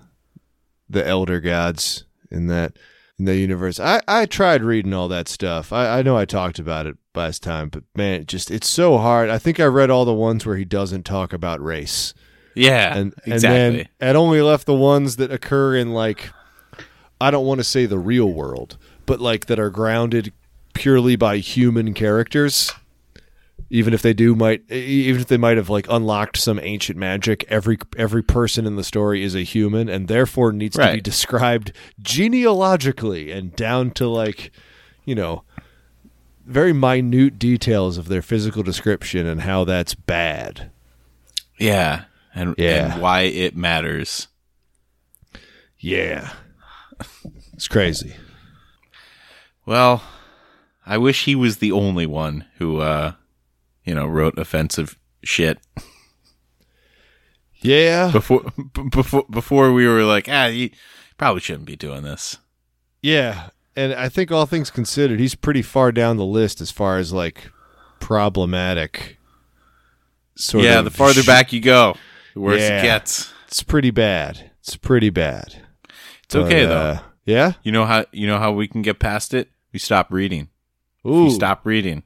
[0.90, 2.74] the elder gods in that.
[3.18, 3.80] in the universe.
[3.80, 5.72] I, I tried reading all that stuff.
[5.74, 8.98] I, I know I talked about it last time, but man, it just it's so
[8.98, 9.30] hard.
[9.30, 12.14] I think I read all the ones where he doesn't talk about race.
[12.54, 16.32] Yeah, And and then it only left the ones that occur in like
[17.22, 20.34] I don't want to say the real world, but like that are grounded
[20.74, 22.72] purely by human characters.
[23.70, 27.44] Even if they do might even if they might have like unlocked some ancient magic,
[27.50, 31.74] every every person in the story is a human and therefore needs to be described
[32.02, 34.52] genealogically and down to like,
[35.04, 35.44] you know,
[36.46, 40.72] very minute details of their physical description and how that's bad.
[41.60, 42.94] yeah, and Yeah.
[42.94, 44.28] and why it matters.
[45.80, 46.32] Yeah.
[47.54, 48.16] It's crazy.
[49.66, 50.04] Well,
[50.86, 53.14] I wish he was the only one who, uh,
[53.88, 55.58] you know, wrote offensive shit
[57.62, 58.12] Yeah.
[58.12, 60.70] before b- before before we were like, ah, you
[61.18, 62.38] probably shouldn't be doing this.
[63.02, 63.50] Yeah.
[63.76, 67.14] And I think all things considered, he's pretty far down the list as far as
[67.14, 67.52] like
[68.00, 69.18] problematic
[70.36, 71.96] sort yeah, the farther sh- back you go,
[72.34, 72.80] the worse Yeah.
[72.80, 73.32] it gets.
[73.48, 74.52] It's pretty bad.
[74.62, 75.64] It's pretty bad.
[76.24, 76.76] It's okay though.
[76.76, 77.54] uh, yeah?
[77.64, 79.50] You know how you know how we can get past it?
[79.72, 80.50] We stop reading.
[81.06, 81.24] If Ooh.
[81.26, 82.04] you stop reading.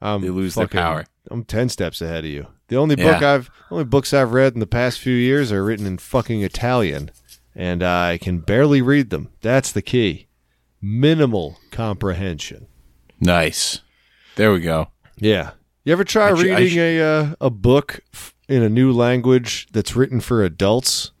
[0.00, 1.04] I'm they lose their power.
[1.30, 2.46] I'm 10 steps ahead of you.
[2.68, 3.34] The only book Yeah.
[3.34, 7.10] I've only books I've read in the past few years are written in fucking Italian
[7.54, 9.30] and I can barely read them.
[9.40, 10.26] That's the key.
[10.80, 12.66] Minimal comprehension.
[13.20, 13.80] Nice.
[14.36, 14.88] There we go.
[15.18, 15.52] Yeah.
[15.84, 19.68] You ever try I reading sh- a uh, a book f- in a new language
[19.72, 21.12] that's written for adults?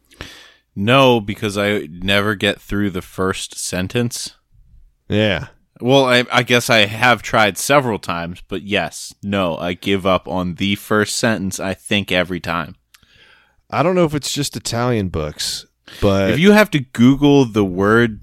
[0.74, 4.34] No, because I never get through the first sentence.
[5.08, 5.48] Yeah.
[5.80, 10.26] Well, I, I guess I have tried several times, but yes, no, I give up
[10.26, 11.60] on the first sentence.
[11.60, 12.76] I think every time.
[13.70, 15.66] I don't know if it's just Italian books,
[16.00, 18.20] but if you have to Google the words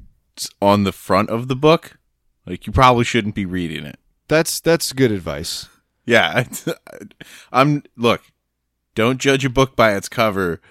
[0.62, 2.00] on the front of the book,
[2.46, 4.00] like you probably shouldn't be reading it.
[4.28, 5.68] that's that's good advice.
[6.06, 6.46] Yeah,
[7.52, 7.84] I'm.
[7.96, 8.22] Look,
[8.96, 10.62] don't judge a book by its cover,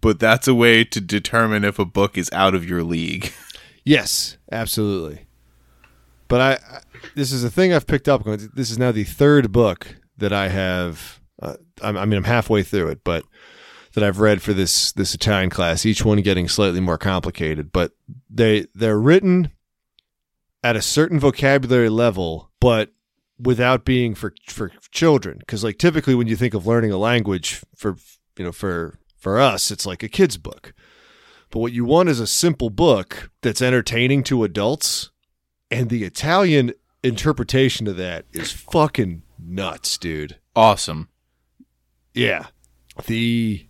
[0.00, 3.32] but that's a way to determine if a book is out of your league.
[3.86, 5.26] Yes, absolutely.
[6.34, 6.80] But I, I
[7.14, 8.24] this is a thing I've picked up.
[8.24, 11.20] This is now the third book that I have.
[11.40, 13.24] Uh, I'm, I mean, I'm halfway through it, but
[13.94, 15.86] that I've read for this this Italian class.
[15.86, 17.92] Each one getting slightly more complicated, but
[18.28, 19.52] they they're written
[20.64, 22.90] at a certain vocabulary level, but
[23.38, 25.38] without being for for children.
[25.38, 27.94] Because like typically, when you think of learning a language for
[28.36, 30.74] you know for for us, it's like a kid's book.
[31.52, 35.12] But what you want is a simple book that's entertaining to adults.
[35.74, 40.36] And the Italian interpretation of that is fucking nuts, dude.
[40.56, 41.08] Awesome.
[42.14, 42.46] Yeah.
[43.06, 43.66] The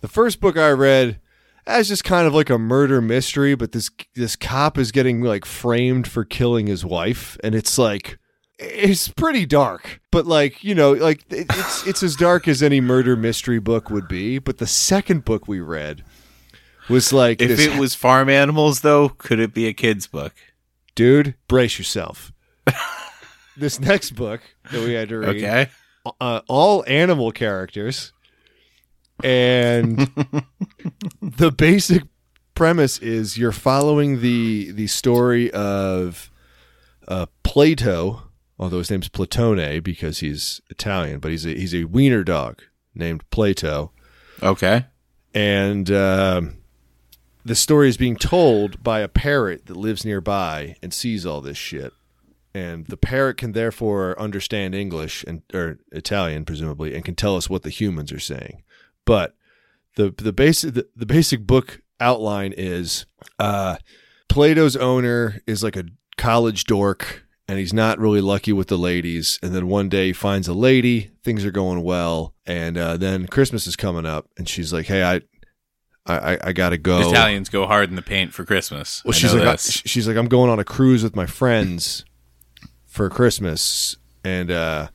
[0.00, 1.20] the first book I read
[1.66, 5.44] as just kind of like a murder mystery, but this this cop is getting like
[5.44, 8.18] framed for killing his wife, and it's like
[8.58, 10.00] it's pretty dark.
[10.10, 13.90] But like, you know, like it- it's it's as dark as any murder mystery book
[13.90, 14.38] would be.
[14.38, 16.04] But the second book we read
[16.88, 20.34] was like If this it was farm animals, though, could it be a kid's book?
[20.94, 22.32] Dude, brace yourself.
[23.56, 25.68] this next book that we had to read, Okay.
[26.20, 28.12] uh, all animal characters,
[29.22, 29.98] and
[31.22, 32.02] the basic
[32.54, 36.30] premise is you're following the the story of
[37.08, 38.22] uh, Plato,
[38.58, 42.62] although his name's Platone because he's Italian, but he's a he's a wiener dog
[42.94, 43.90] named Plato
[44.42, 44.86] Okay.
[45.34, 46.56] and um,
[47.44, 51.58] the story is being told by a parrot that lives nearby and sees all this
[51.58, 51.92] shit.
[52.54, 57.50] And the parrot can therefore understand English and or Italian, presumably, and can tell us
[57.50, 58.62] what the humans are saying.
[59.04, 59.34] But
[59.96, 63.06] the the basic the, the basic book outline is
[63.40, 63.76] uh,
[64.28, 69.40] Plato's owner is like a college dork, and he's not really lucky with the ladies.
[69.42, 73.26] And then one day he finds a lady, things are going well, and uh, then
[73.26, 75.22] Christmas is coming up, and she's like, "Hey, I,
[76.06, 79.02] I, I- I gotta go." Italians go hard in the paint for Christmas.
[79.04, 82.04] Well, I she's like, I, she's like, I'm going on a cruise with my friends
[82.86, 84.88] for Christmas, and uh,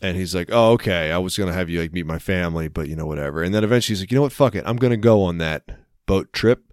[0.00, 1.12] and he's like, oh, okay.
[1.12, 3.42] I was gonna have you like meet my family, but you know whatever.
[3.42, 4.32] And then eventually he's like, you know what?
[4.32, 4.64] Fuck it.
[4.66, 5.64] I'm gonna go on that
[6.06, 6.64] boat trip,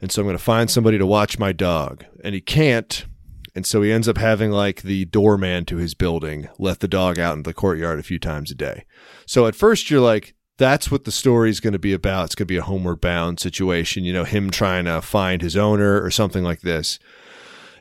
[0.00, 3.06] and so I'm gonna find somebody to watch my dog, and he can't.
[3.54, 7.18] And so he ends up having like the doorman to his building let the dog
[7.18, 8.84] out in the courtyard a few times a day.
[9.26, 12.26] So at first you're like, that's what the story's going to be about.
[12.26, 15.56] It's going to be a homeward bound situation, you know, him trying to find his
[15.56, 16.98] owner or something like this.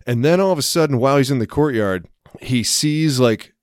[0.05, 2.07] And then all of a sudden, while he's in the courtyard,
[2.41, 3.53] he sees like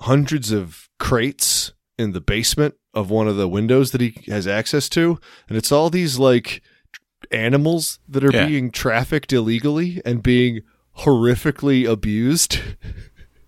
[0.00, 4.88] hundreds of crates in the basement of one of the windows that he has access
[4.90, 5.18] to.
[5.48, 6.62] And it's all these like
[7.30, 8.46] animals that are Yeah.
[8.46, 10.62] being trafficked illegally and being
[10.98, 12.58] horrifically abused.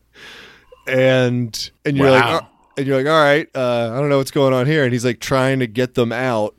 [0.86, 2.40] and and you're like Wow.
[2.42, 4.92] "Oh," and you're like all right, uh, I don't know what's going on here and
[4.92, 6.54] he's like trying to get them out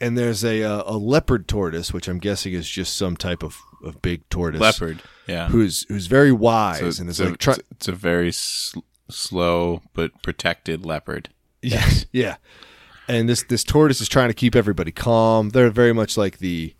[0.00, 3.58] and there's a uh, a leopard tortoise which I'm guessing is just some type of,
[3.84, 5.02] of big tortoise Leopard.
[5.26, 5.48] Yeah.
[5.48, 8.74] who's who's very wise So and is it's, a, like try- it's- a very s-
[9.10, 11.28] slow but protected leopard.
[11.62, 12.36] Yes, yeah.
[13.08, 15.50] And this this tortoise is trying to keep everybody calm.
[15.50, 16.74] They're very much like the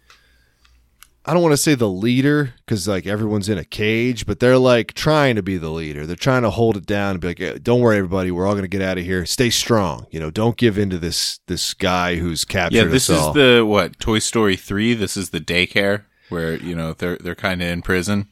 [1.25, 4.59] I don't want to say the leader because like everyone's in a cage, but they're
[4.59, 6.05] like trying to be the leader.
[6.07, 8.33] They're trying to hold it down and be like, "Eh, "Don't worry, everybody.
[8.33, 9.25] We're all going to get out of here.
[9.25, 10.07] Stay strong.
[10.11, 13.35] You know, don't give in to this this guy who's captured Yeah, this us is
[13.35, 14.95] the what Toy Story three.
[14.95, 18.29] This is the daycare where you know they're they're kind of in prison.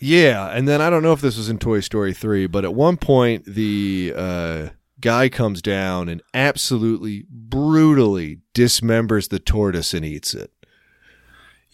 [0.00, 2.74] Yeah, and then I don't know if this was in Toy Story 3, but at
[2.74, 4.68] one point the uh,
[5.00, 10.50] guy comes down and absolutely brutally dismembers the tortoise and eats it.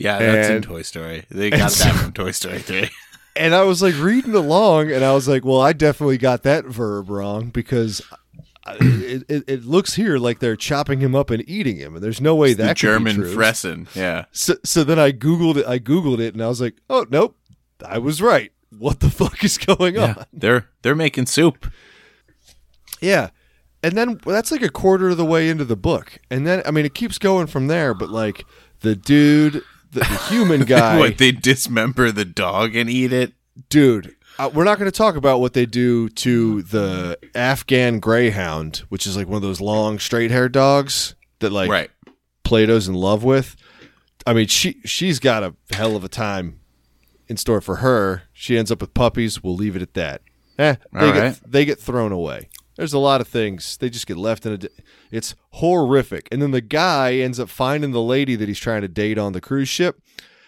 [0.00, 1.24] Yeah, that's in Toy Story.
[1.30, 2.88] They got that from Toy Story three.
[3.36, 6.64] And I was like reading along, and I was like, "Well, I definitely got that
[6.64, 8.02] verb wrong because
[8.80, 12.20] it, it, it looks here like they're chopping him up and eating him, and there's
[12.20, 13.94] no way the that could be German fressen.
[13.94, 15.66] Yeah, So, so then I googled it.
[15.66, 17.36] I googled it, and I was like, "Oh nope,
[17.86, 18.52] I was right.
[18.76, 21.70] What the fuck is going on?" They're they're making soup.
[23.00, 23.30] Yeah.
[23.82, 26.18] And then well, that's like a quarter of the way into the book.
[26.30, 28.44] And then, I mean, it keeps going from there, but like
[28.80, 33.32] the dude, the, the human guy, what they dismember the dog and eat it?
[33.68, 38.78] dude, uh, we're not going to talk about what they do to the Afghan Greyhound,
[38.88, 41.90] which is like one of those long, straight haired dogs that like right.
[42.44, 43.56] Plato's in love with.
[44.26, 46.60] I mean, she she's got a hell of a time
[47.28, 48.22] in store for her.
[48.32, 49.42] She ends up with puppies.
[49.42, 50.22] We'll leave it at that.
[50.58, 51.40] Eh, they All get right.
[51.46, 52.48] they get thrown away.
[52.80, 54.68] There's a lot of things they just get left in a.
[55.10, 56.28] It's horrific.
[56.32, 59.34] And then the guy ends up finding the lady that he's trying to date on
[59.34, 60.00] the cruise ship,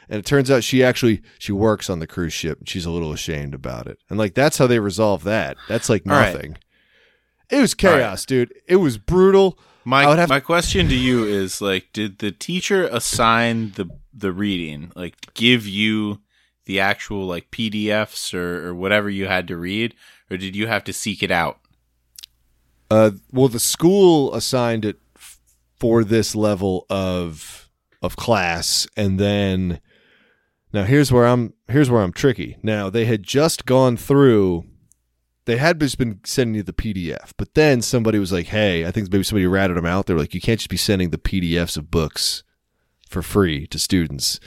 [0.08, 2.60] and it turns out she actually she works on the cruise ship.
[2.60, 5.58] and She's a little ashamed about it, and like that's how they resolve that.
[5.68, 6.32] That's like All right.
[6.34, 6.56] nothing.
[7.50, 7.98] It was All right.
[7.98, 8.54] chaos, dude.
[8.66, 9.58] It was brutal.
[9.84, 15.34] My my question to you is like, did the teacher assign the the reading, like
[15.34, 16.22] give you
[16.64, 19.94] the actual like PDFs or, or whatever you had to read,
[20.30, 21.58] or did you have to seek it out?
[22.92, 25.38] Uh, well, the school assigned it f-
[25.80, 27.68] for this level of
[28.02, 29.80] of class, and then
[30.72, 32.56] now here's where I'm here's where I'm tricky.
[32.62, 34.64] Now they had just gone through.
[35.44, 38.90] They had just been sending you the PDF, but then somebody was like, "Hey, I
[38.92, 41.18] think maybe somebody ratted them out." They were like, "You can't just be sending the
[41.18, 42.44] PDFs of books
[43.08, 44.38] for free to students,"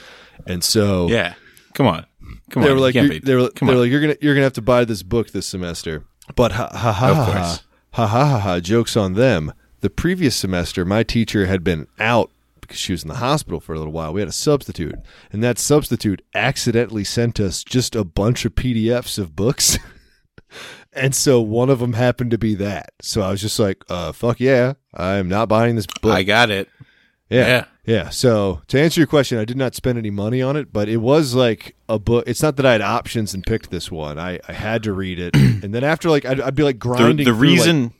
[0.46, 1.34] and so Yeah,
[1.74, 2.06] come on,
[2.50, 2.74] come they on.
[2.76, 3.84] were like, you're, they were, come they were on.
[3.84, 6.04] like, you're gonna, you're gonna have to buy this book this semester.
[6.34, 7.62] But ha ha ha Of ha course.
[7.96, 8.60] Ha ha ha ha.
[8.60, 9.52] Jokes on them.
[9.80, 12.30] The previous semester, my teacher had been out
[12.60, 14.12] because she was in the hospital for a little while.
[14.12, 14.96] We had a substitute,
[15.32, 19.78] and that substitute accidentally sent us just a bunch of PDFs of books.
[20.92, 22.94] And so one of them happened to be that.
[23.02, 26.14] So I was just like, uh, fuck yeah, I'm not buying this book.
[26.14, 26.70] I got it.
[27.28, 27.46] Yeah.
[27.46, 27.64] Yeah.
[27.86, 28.08] Yeah.
[28.10, 30.96] So to answer your question, I did not spend any money on it, but it
[30.98, 32.24] was like a book.
[32.26, 34.18] It's not that I had options and picked this one.
[34.18, 35.34] I, I had to read it.
[35.36, 37.16] and then after like, I'd, I'd be like The, grinding.
[37.18, 37.92] the through, like- reason,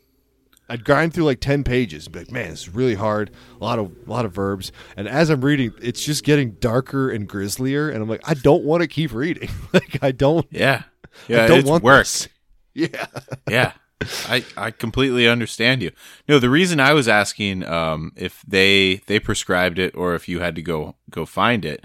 [0.69, 3.31] I'd grind through like 10 pages and be like, man, it's really hard.
[3.61, 4.73] A lot of, a lot of verbs.
[4.97, 7.89] And as I'm reading, it's just getting darker and grislier.
[7.89, 9.49] And I'm like, I don't want to keep reading.
[9.73, 10.83] like, I don't, yeah,
[11.29, 12.01] yeah, I don't it's want work.
[12.05, 12.29] this.
[12.75, 13.07] Yeah.
[13.49, 13.73] yeah
[14.29, 15.91] i i completely understand you
[16.29, 20.41] no the reason i was asking um if they they prescribed it or if you
[20.41, 21.85] had to go go find it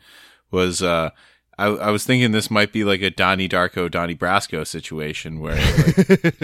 [0.52, 1.10] was uh
[1.58, 5.58] I, I was thinking this might be like a Donnie Darko, Donnie Brasco situation where
[5.58, 6.36] like,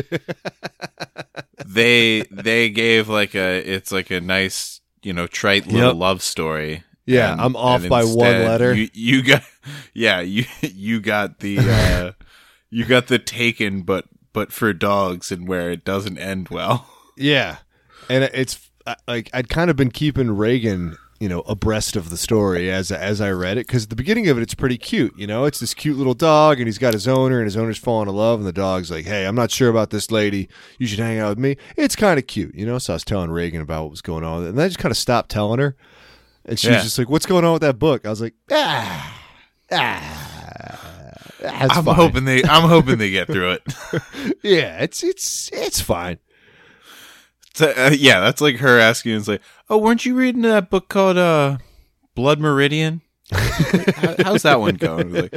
[1.65, 5.95] they they gave like a it's like a nice you know trite little Yep.
[5.95, 6.84] love story.
[7.05, 8.74] Yeah, I'm off by one letter.
[8.76, 9.43] You, you got
[9.93, 12.11] yeah you you got the uh,
[12.70, 16.88] you got the taken but but for dogs and where it doesn't end well.
[17.20, 17.58] Yeah,
[18.12, 18.70] and it's
[19.08, 23.20] like I'd kind of been keeping Reagan, you know, abreast of the story as as
[23.22, 25.18] I read it because the beginning of it it's pretty cute.
[25.18, 27.80] You know, it's this cute little dog, and he's got his owner, and his owner's
[27.80, 30.48] falling in love, and the dog's like, "Hey, I'm not sure about this lady.
[30.78, 32.78] You should hang out with me." It's kind of cute, you know.
[32.78, 34.92] So I was telling Reagan about what was going on, and then I just kind
[34.92, 35.76] of stopped telling her,
[36.46, 36.76] and she Yeah.
[36.76, 39.20] was just like, "What's going on with that book?" I was like, "Ah,
[39.72, 40.27] ah."
[41.52, 41.95] I'm fine.
[41.95, 43.64] hoping they I'm hoping they get through it.
[44.43, 46.20] yeah, it's it's it's fine.
[47.56, 49.16] So, uh, yeah, that's like her asking.
[49.16, 51.58] It's like, oh, weren't you reading that book called uh,
[52.14, 53.02] Blood Meridian?
[53.32, 55.12] How, how's that one going?
[55.12, 55.34] Like,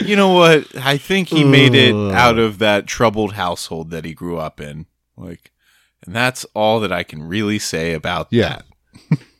[0.00, 0.66] you know what?
[0.76, 4.84] I think he made it out of that troubled household that he grew up in.
[5.16, 5.50] Like,
[6.04, 8.60] and that's all that I can really say about Yeah.
[9.10, 9.18] that.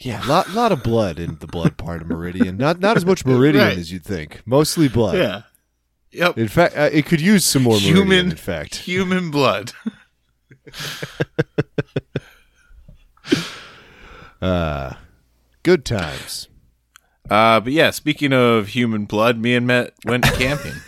[0.00, 2.56] Yeah, lot lot of blood in the blood part of Meridian.
[2.56, 3.78] Not not as much Meridian Right.
[3.78, 4.40] as you'd think.
[4.46, 5.16] Mostly blood.
[5.18, 5.42] Yeah.
[6.12, 6.38] Yep.
[6.38, 7.96] In fact, uh, it could use some more Meridian.
[7.96, 9.72] Human- In fact, Human blood.
[15.62, 16.48] good times.
[17.28, 20.74] Uh, but yeah, speaking of human blood, me and Matt went camping.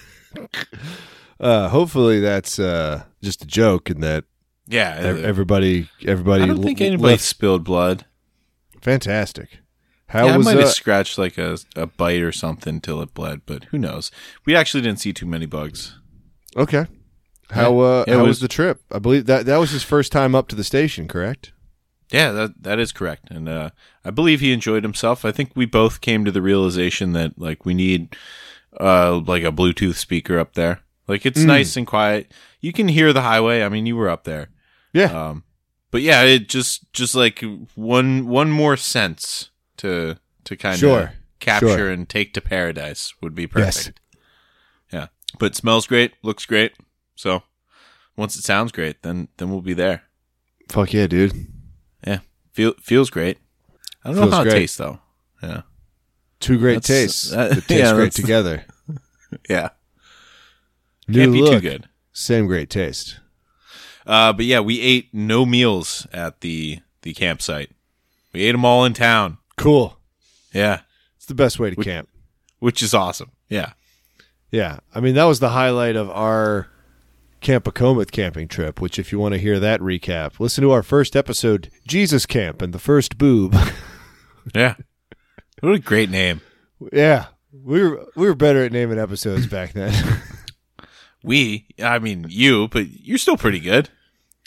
[1.40, 4.22] Uh, hopefully, that's uh, just a joke, and that
[4.68, 4.94] Yeah.
[5.24, 8.04] everybody everybody I don't think anybody left- spilled blood.
[8.82, 9.58] Fantastic.
[10.08, 13.14] How yeah, I might uh, have scratched like a, a bite or something till it
[13.14, 14.10] bled, but who knows?
[14.44, 15.98] We actually didn't see too many bugs.
[16.56, 16.86] okay?
[17.50, 18.80] How uh, It how was, was- the trip?
[18.90, 21.52] I believe that that was his first time up to the station, correct?
[22.10, 23.70] Yeah, that that is correct, and uh,
[24.04, 25.24] I believe he enjoyed himself.
[25.24, 28.14] I think we both came to the realization that like we need
[28.78, 30.80] uh like a Bluetooth speaker up there.
[31.08, 32.30] Like it's nice and quiet.
[32.60, 33.62] You can hear the highway.
[33.62, 34.48] I mean, you were up there.
[34.92, 35.28] Yeah.
[35.28, 35.44] Um,
[35.92, 37.44] but yeah, it just just like
[37.76, 41.12] one one more sense to to kind of Sure.
[41.38, 41.90] capture Sure.
[41.90, 43.76] and take to paradise would be Yes.
[43.84, 44.00] perfect.
[44.92, 45.06] Yeah,
[45.38, 46.72] but smells great, looks great.
[47.14, 47.44] So
[48.16, 50.02] once it sounds great, then then we'll be there.
[50.70, 51.46] Fuck yeah, dude.
[52.06, 52.18] Yeah,
[52.52, 53.38] feel feels great.
[54.04, 54.54] I don't know how great.
[54.54, 54.98] it tastes though.
[55.42, 55.62] Yeah,
[56.40, 58.64] Two great That's- tastes uh, that- that taste yeah, great together.
[59.48, 59.68] yeah,
[61.08, 61.88] New can't be too look, good.
[62.12, 63.18] same great taste.
[64.06, 67.70] Uh, but yeah, we ate no meals at the the campsite.
[68.32, 69.38] We ate them all in town.
[69.56, 69.98] Cool.
[70.54, 70.80] Yeah,
[71.16, 72.08] It's the best way to camp.
[72.58, 73.30] which is awesome.
[73.48, 73.72] Yeah.
[74.50, 76.68] Yeah, I mean that was the highlight of our
[77.40, 78.80] Camp Acomet camping trip.
[78.80, 82.60] Which, if you want to hear that recap, listen to our first episode, Jesus Camp
[82.62, 83.56] and the first boob.
[84.54, 84.74] Yeah.
[85.60, 86.40] What a great name.
[86.92, 89.92] yeah, we were we were better at naming episodes back then.
[91.22, 93.88] We, I mean, you, but you're still pretty good.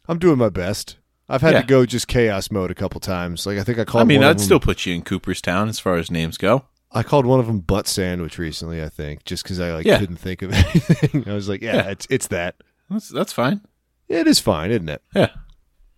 [0.07, 0.97] I'm doing my best.
[1.27, 1.61] I've had Yeah.
[1.61, 3.45] to go just chaos mode a couple times.
[3.45, 4.01] Like I think I called.
[4.01, 6.65] I mean, I'd still put you in Cooperstown as far as names go.
[6.91, 8.81] I called one of them butt sandwich recently.
[8.83, 9.97] I think just because I like Yeah.
[9.99, 11.27] couldn't think of anything.
[11.27, 11.89] I was like, yeah, Yeah.
[11.89, 12.55] it's it's that.
[12.89, 13.61] That's that's fine.
[14.07, 15.01] It is fine, isn't it?
[15.15, 15.29] Yeah.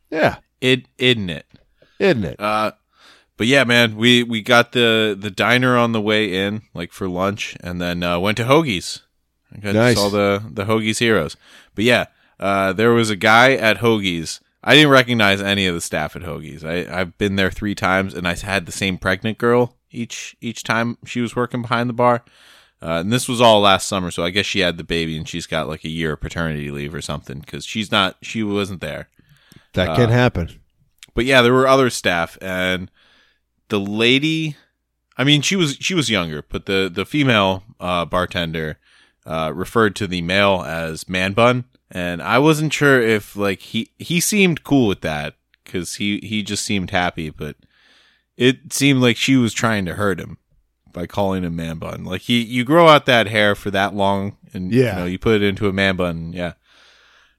[0.10, 1.46] Yeah, It isn't it?
[2.00, 2.40] isn't it?
[2.40, 2.72] Uh,
[3.36, 7.10] but yeah, man, we we got the the diner on the way in, like for
[7.10, 9.02] lunch, and then uh, went to Hoagie's.
[9.56, 9.98] I got Nice.
[9.98, 11.38] saw the the Hoagie's heroes.
[11.76, 12.06] But yeah,
[12.40, 14.42] uh, there was a guy at Hoagie's.
[14.64, 16.66] I didn't recognize any of the staff at Hoagie's.
[16.66, 20.64] I I've been there three times, and I had the same pregnant girl each each
[20.64, 22.24] time she was working behind the bar.
[22.80, 25.28] Uh, and this was all last summer, so I guess she had the baby, and
[25.28, 28.82] she's got like a year of paternity leave or something because she's not she wasn't
[28.82, 29.10] there.
[29.74, 30.60] that uh, can happen.
[31.16, 32.92] but yeah, there were other staff, and
[33.70, 34.56] the lady,
[35.18, 38.78] I mean, she was she was younger, but the the female uh, bartender
[39.28, 43.92] uh, referred to the male as man bun, and I wasn't sure if like he
[44.00, 47.56] he seemed cool with that because he he just seemed happy, but
[48.38, 50.38] it seemed like she was trying to hurt him
[50.94, 52.04] by calling him man bun.
[52.06, 54.94] Like he you grow out that hair for that long, and Yeah.
[54.94, 56.54] you know you put it into a man bun, yeah.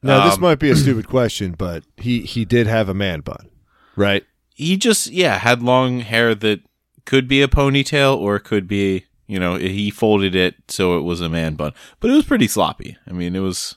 [0.02, 3.20] Now this um, might be a stupid question, but he he did have a man
[3.20, 3.48] bun,
[3.96, 4.24] right?
[4.54, 6.60] he just yeah had long hair that
[7.06, 11.20] could be a ponytail or could be you know he folded it so it was
[11.20, 13.76] a man bun but it was pretty sloppy i mean it was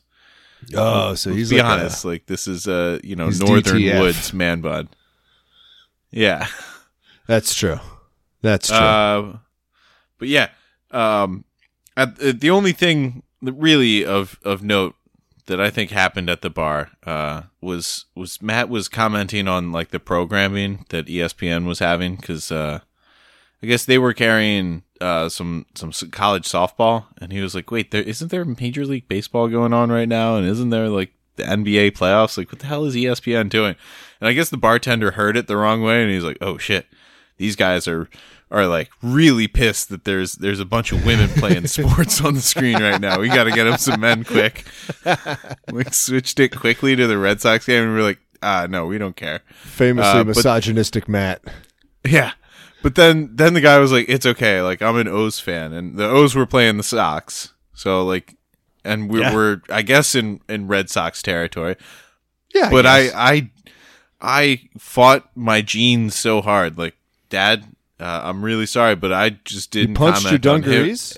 [0.76, 4.00] Oh, so he's be like a- honest like this is a you know northern DTF.
[4.00, 4.90] woods man bun
[6.12, 6.48] yeah
[7.28, 7.80] that's true.
[8.42, 8.78] That's true.
[8.78, 9.38] uh,
[10.18, 10.50] but yeah
[10.92, 11.46] um
[11.98, 14.96] at, uh, the only thing really of of note
[15.48, 19.90] that I think happened at the bar uh, was was Matt was commenting on like
[19.90, 22.80] the programming that ESPN was having because uh,
[23.62, 27.92] I guess they were carrying uh, some some college softball, and he was like, "Wait,
[27.92, 31.44] there isn't there Major League Baseball going on right now, and isn't there like the
[31.44, 32.38] NBA playoffs?
[32.38, 33.76] Like, what the hell is ESPN doing?"
[34.20, 36.88] And I guess the bartender heard it the wrong way, and he's like, "Oh shit,
[37.38, 38.10] these guys are."
[38.54, 42.42] Are like really pissed that there's there's a bunch of women playing sports on the
[42.42, 43.18] screen right now.
[43.22, 44.66] We got to get them some men quick.
[45.72, 48.88] we switched it quickly to the Red Sox game, and we are like, ah, no,
[48.88, 49.40] we don't care.
[49.62, 51.42] Famously uh, but- misogynistic Matt.
[52.06, 52.34] Yeah.
[52.82, 55.98] But then then the guy was like, It's okay, like I'm an O's fan and
[55.98, 57.54] the O's were playing the Sox.
[57.74, 58.36] So like
[58.84, 59.34] and we Yeah.
[59.36, 61.76] were I guess in, in Red Sox territory.
[62.54, 63.14] Yeah, but I, guess.
[63.16, 63.52] I
[64.22, 66.78] I fought my genes so hard.
[66.78, 66.96] Like,
[67.30, 67.64] Dad,
[68.00, 71.18] uh, I'm really sorry, but I just didn't punched your dungarees.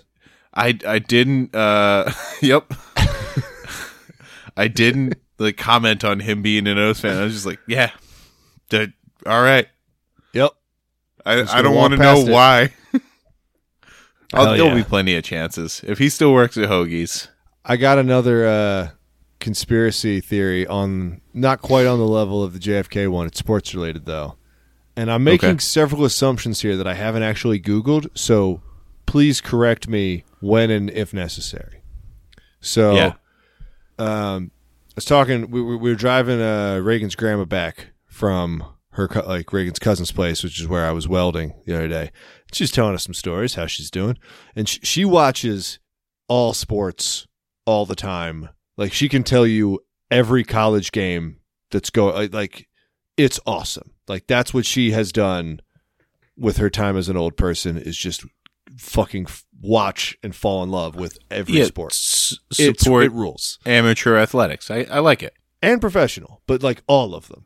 [0.53, 2.11] I I didn't uh
[2.41, 2.74] yep.
[4.57, 7.18] I didn't like comment on him being an O's fan.
[7.18, 7.91] I was just like, yeah.
[9.26, 9.68] all right.
[11.26, 11.47] Yep.
[11.49, 12.30] I, I don't want to know it.
[12.32, 12.69] why.
[14.34, 14.76] I'll, there'll yeah.
[14.76, 17.28] be plenty of chances if he still works at Hoagie's.
[17.63, 18.89] I got another uh,
[19.39, 23.28] conspiracy theory on not quite on the level of the JFK one.
[23.28, 24.36] It's sports related though.
[24.95, 25.59] and I'm making Okay.
[25.59, 28.07] several assumptions here that I haven't actually Googled.
[28.15, 28.61] So
[29.05, 31.84] please correct me when and if necessary.
[32.59, 33.13] So, Yeah.
[33.99, 34.51] um,
[34.89, 35.49] I was talking.
[35.51, 38.63] We, we we were driving uh, Reagan's grandma back from
[38.94, 42.12] her like Reagan's cousin's place, which is where I was welding the other day.
[42.52, 44.18] She's telling us some stories how she's doing,
[44.56, 45.80] and sh- she watches
[46.28, 47.26] all sports
[47.66, 48.50] all the time.
[48.78, 49.80] Like she can tell you
[50.12, 51.38] every college game
[51.72, 52.16] that's going.
[52.16, 52.68] Like, uh, like
[53.18, 53.91] it's awesome.
[54.08, 55.60] Like that's what she has done
[56.38, 58.26] with her time as an old person is just
[58.78, 61.91] fucking f- watch and fall in love with every Yeah, sport.
[61.94, 64.72] s- It's- support it rules amateur athletics.
[64.72, 65.34] I, I like it.
[65.62, 67.46] and professional, but like all of them.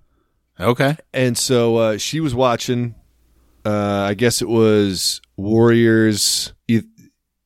[0.59, 0.97] Okay.
[1.13, 2.95] And so uh, she was watching.
[3.65, 6.53] Uh, I guess it was Warriors.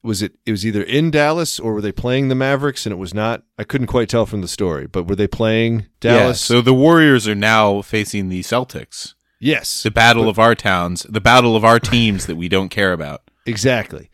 [0.04, 0.34] Was it?
[0.48, 2.88] It was either in Dallas or were they playing the Mavericks?
[2.88, 3.44] And it was not.
[3.60, 4.88] I couldn't quite tell from the story.
[4.88, 6.42] But were they playing Yeah, Dallas?
[6.42, 9.14] so the Warriors are now facing the Celtics.
[9.40, 12.94] yes, The battle of our towns, the battle of our teams that we don't care
[12.94, 13.22] about.
[13.46, 14.10] exactly.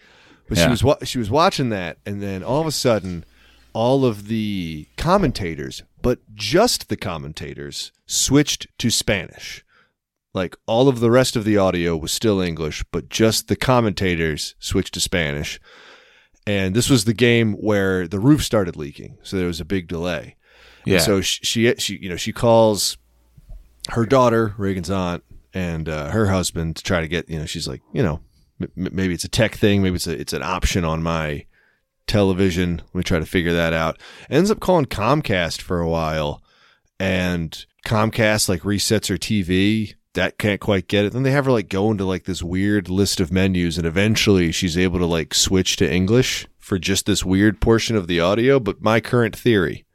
[0.50, 3.24] But she was wa- she was watching that, and then all of a sudden,
[3.78, 9.64] all of the commentators, but just the commentators, switched to Spanish.
[10.34, 14.56] Like all of the rest of the audio was still English, but just the commentators
[14.58, 15.60] switched to Spanish.
[16.48, 19.88] And this was the game where the roof started leaking, so there was a big
[19.88, 20.36] delay.
[20.86, 21.00] And Yeah.
[21.00, 22.98] so she, she, she, you know, she calls
[23.90, 25.24] her daughter, Reagan's aunt,
[25.54, 28.22] and uh, her husband to try to get, you know, she's like, you know,
[28.62, 31.46] m- maybe it's a tech thing, maybe it's a, it's an option on my
[32.08, 32.82] television.
[32.94, 34.00] Let me try to figure that out.
[34.30, 36.42] Ends up calling Comcast for a while,
[37.00, 39.94] and Comcast like resets her TV.
[40.14, 41.14] That can't quite get it.
[41.14, 44.52] Then they have her like go into like this weird list of menus, and eventually
[44.52, 48.60] she's able to like switch to English for just this weird portion of the audio.
[48.60, 49.86] But my current theory,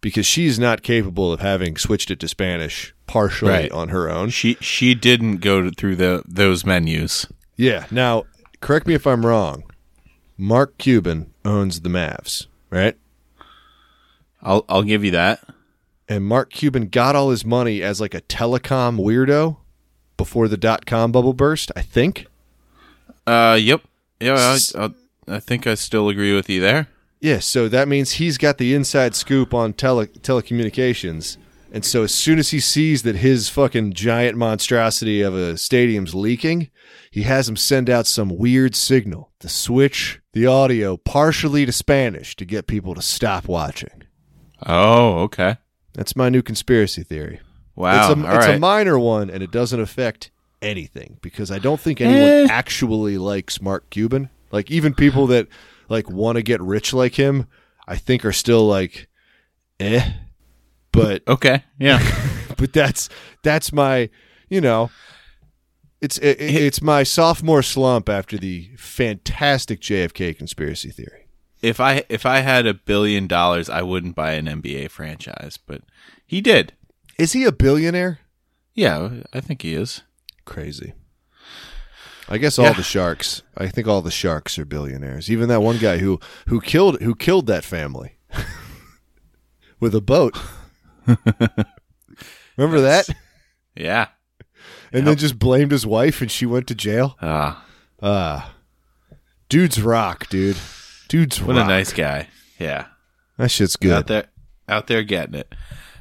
[0.00, 3.70] because she's not capable of having switched it to Spanish partially Right.
[3.72, 4.30] on her own.
[4.30, 7.26] She she didn't go to, through the those menus.
[7.56, 7.86] Yeah.
[7.90, 8.24] Now,
[8.60, 9.64] correct me if I'm wrong.
[10.38, 12.96] Mark Cuban owns the Mavs, right?
[14.42, 15.40] I'll I'll give you that.
[16.08, 19.56] And Mark Cuban got all his money as like a telecom weirdo
[20.16, 22.26] before the dot com bubble burst, I think.
[23.26, 23.82] Uh, yep.
[24.20, 24.90] Yeah, I, I,
[25.36, 26.88] I think I still agree with you there.
[27.20, 31.36] Yeah, so that means he's got the inside scoop on tele- telecommunications.
[31.70, 36.14] And so as soon as he sees that his fucking giant monstrosity of a stadium's
[36.14, 36.70] leaking,
[37.10, 42.34] he has him send out some weird signal to switch the audio partially to Spanish
[42.36, 44.04] to get people to stop watching.
[44.66, 45.58] Oh, okay.
[45.92, 47.40] That's my new conspiracy theory.
[47.76, 48.10] Wow.
[48.12, 48.56] it's a, it's right.
[48.56, 50.30] a minor one and it doesn't affect
[50.62, 52.46] anything because I don't think anyone Eh.
[52.50, 54.30] actually likes Mark Cuban.
[54.50, 55.48] Like even people that
[55.88, 57.46] like want to get rich like him,
[57.86, 59.08] I think are still like
[59.78, 60.12] eh.
[60.92, 61.64] But okay.
[61.78, 61.98] Yeah.
[62.56, 63.08] but that's
[63.42, 64.10] that's my,
[64.48, 64.90] you know,
[66.00, 71.28] it's it, it's my sophomore slump after the fantastic JFK conspiracy theory.
[71.62, 75.82] if I if I had a billion dollars, I wouldn't buy an NBA franchise, but
[76.26, 76.72] he did.
[77.18, 78.20] Is he a billionaire?
[78.74, 80.02] Yeah, I think he is.
[80.44, 80.92] Crazy.
[82.28, 82.72] I guess all Yeah.
[82.74, 83.42] the sharks.
[83.56, 85.30] I think all the sharks are billionaires.
[85.30, 88.18] Even that one guy who who killed who killed that family
[89.80, 90.36] with a boat.
[92.56, 93.08] Remember that?
[93.76, 94.08] Yeah.
[94.92, 97.16] And then just blamed his wife, and she went to jail.
[97.22, 97.64] Ah,
[98.02, 98.54] Ah,
[99.48, 100.56] dude's rock, dude.
[101.06, 101.66] Dude's what rock.
[101.66, 102.26] a nice guy.
[102.58, 102.86] Yeah.
[103.36, 103.92] That shit's good.
[103.92, 104.24] Out there
[104.68, 105.54] out there getting it.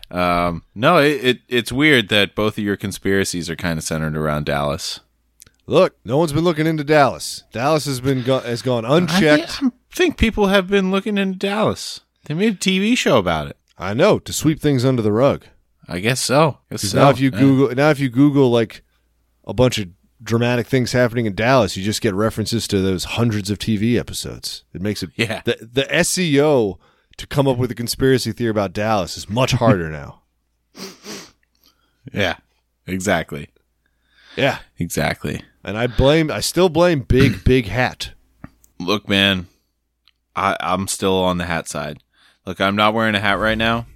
[0.09, 4.17] Um, no, it, it it's weird that both of your conspiracies are kind of centered
[4.17, 5.01] around Dallas.
[5.67, 7.43] Look, no one's been looking into Dallas.
[7.51, 9.61] Dallas has been go- has gone I unchecked.
[9.61, 11.99] I think people have been looking into Dallas.
[12.25, 13.57] They made a TV show about it.
[13.77, 15.45] I know to sweep things under the rug.
[15.87, 16.59] I guess so.
[16.71, 16.97] Guess so.
[16.99, 17.39] now if you Yeah.
[17.39, 18.83] Google now if you Google like
[19.45, 19.89] a bunch of
[20.21, 24.63] dramatic things happening in Dallas, you just get references to those hundreds of TV episodes.
[24.73, 25.41] It makes it Yeah.
[25.45, 26.77] the the SEO
[27.17, 30.21] to come up with a conspiracy theory about Dallas is much harder now.
[32.13, 32.35] Yeah.
[32.85, 33.49] Exactly.
[34.35, 34.59] Yeah.
[34.79, 35.41] Exactly.
[35.63, 38.11] And I blame I still blame Big Big Hat.
[38.79, 39.47] Look, man,
[40.35, 41.99] I, I'm still on the hat side.
[42.47, 43.87] Look, I'm not wearing a hat right now,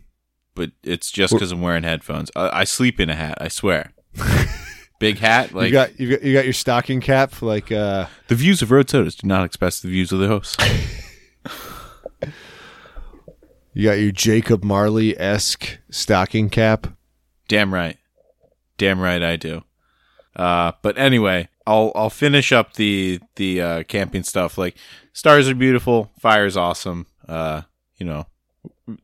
[0.56, 2.30] but it's just because I'm wearing headphones.
[2.36, 3.38] I, I sleep in a hat.
[3.40, 3.94] I swear.
[5.00, 8.36] Big hat, like you got you got you got your stocking cap like uh the
[8.36, 10.62] views of Road Sodas do not express the views of the host.
[13.74, 16.88] you got your Jacob Marley esque stocking cap.
[17.48, 17.98] Damn right.
[18.78, 19.64] Damn right I do.
[20.36, 24.58] Uh, but anyway, I'll I'll finish up the the uh, camping stuff.
[24.58, 24.76] Like
[25.14, 27.08] stars are beautiful, fire's awesome.
[27.28, 27.62] Uh,
[27.98, 28.28] you know,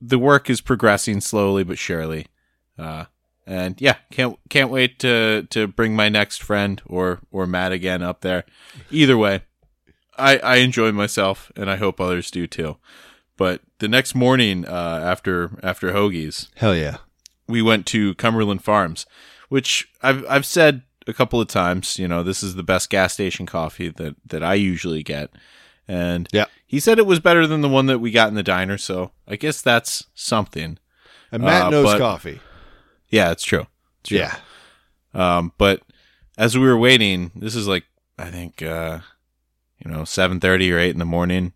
[0.02, 2.28] the work is progressing slowly but surely.
[2.78, 3.06] Uh,
[3.46, 8.04] And yeah, can't can't wait to to bring my next friend or or Matt again
[8.04, 8.44] up there.
[8.92, 9.44] Either way,
[10.18, 12.76] I I enjoy myself, and I hope others do too.
[13.38, 16.98] But the next morning, uh, after after Hoagies, Hell yeah.
[17.48, 19.06] we went to Cumberland Farms,
[19.48, 21.98] which I've I've said a couple of times.
[21.98, 25.30] You know, this is the best gas station coffee that that I usually get,
[25.88, 26.46] and Yeah.
[26.66, 28.78] he said it was better than the one that we got in the diner.
[28.78, 30.78] So I guess that's something.
[31.32, 32.40] And Matt Uh, knows but- coffee.
[33.10, 33.68] Yeah, it's true.
[34.02, 34.18] It's true.
[34.20, 34.36] Yeah.
[35.14, 35.82] Um, but
[36.38, 37.86] as we were waiting, this is like
[38.20, 39.00] I think uh,
[39.84, 41.54] you know seven thirty or eight in the morning.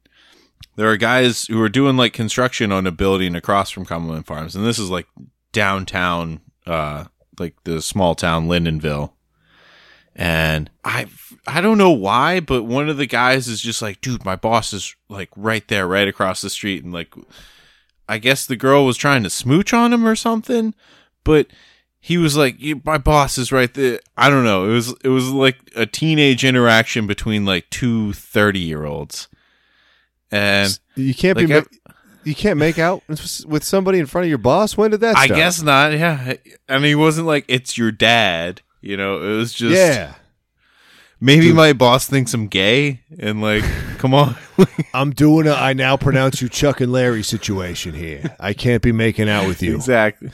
[0.78, 4.56] There are guys who are doing like construction on a building across from Cumberland Farms,
[4.56, 5.08] and this is like
[5.52, 7.06] downtown, uh,
[7.40, 9.12] like the small town Lindenville.
[10.16, 11.08] And I
[11.48, 14.74] I don't know why, but one of the guys is just like, dude, my boss
[14.74, 17.14] is like right there, right across the street, and like,
[18.10, 20.74] I guess the girl was trying to smooch on him or something,
[21.24, 21.48] but
[22.00, 24.66] he was like, "My boss is right there." I don't know.
[24.70, 29.30] It was it was like a teenage interaction between like two 30 year olds,
[30.30, 31.54] and You can't Like, be.
[31.54, 31.94] Ma-
[32.24, 34.78] you can't make out with somebody in front of your boss.
[34.78, 35.16] When did that?
[35.18, 35.94] I guess not.
[35.94, 36.34] Yeah,
[36.68, 40.16] and he wasn't like, "It's your dad." You know, it was just yeah.
[41.24, 43.64] Maybe my boss thinks I'm gay, and like,
[44.00, 44.36] come on.
[44.94, 48.36] I'm doing a I now pronounce you Chuck and Larry situation here.
[48.40, 49.76] I can't be making out with you.
[49.76, 50.32] exactly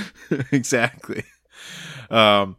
[0.52, 1.24] exactly
[2.10, 2.56] um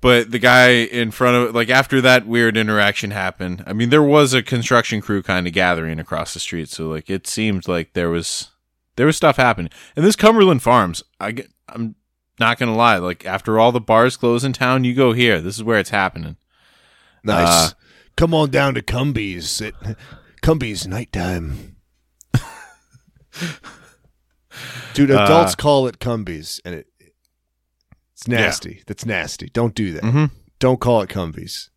[0.00, 4.02] but the guy in front of like after that weird interaction happened i mean there
[4.02, 7.92] was a construction crew kind of gathering across the street so like it seemed like
[7.92, 8.50] there was
[8.96, 11.94] there was stuff happening and this cumberland farms i get i'm
[12.40, 15.54] not gonna lie like after all the bars close in town you go here this
[15.56, 16.36] is where it's happening
[17.22, 17.70] Nice.
[17.72, 17.74] Uh,
[18.16, 19.60] Come on down to Cumbies.
[19.60, 19.74] It,
[20.42, 21.76] Cumbies nighttime.
[24.94, 26.86] Dude, Uh, adults call it Cumbies, and it
[28.12, 28.82] it's nasty.
[28.86, 29.48] That's nasty.
[29.52, 30.02] Don't do that.
[30.02, 30.30] Mhm.
[30.58, 31.68] Don't call it Cumbies.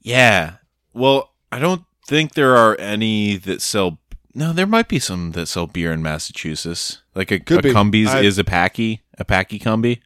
[0.00, 0.54] Yeah.
[0.92, 3.98] Well, I don't think there are any that sell.
[4.34, 7.02] No, there might be some that sell beer in Massachusetts.
[7.14, 7.72] Like a, Could a.
[7.72, 10.00] Cumbies I- is a packy, a packy Cumby.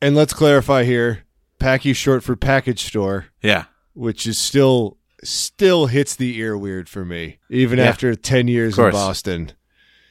[0.00, 1.24] And let's clarify here:
[1.58, 3.64] Packy short for package store, Yeah.
[3.92, 7.84] which is still still hits the ear weird for me, even Yeah.
[7.86, 8.94] after ten years in course.
[8.94, 9.52] Boston.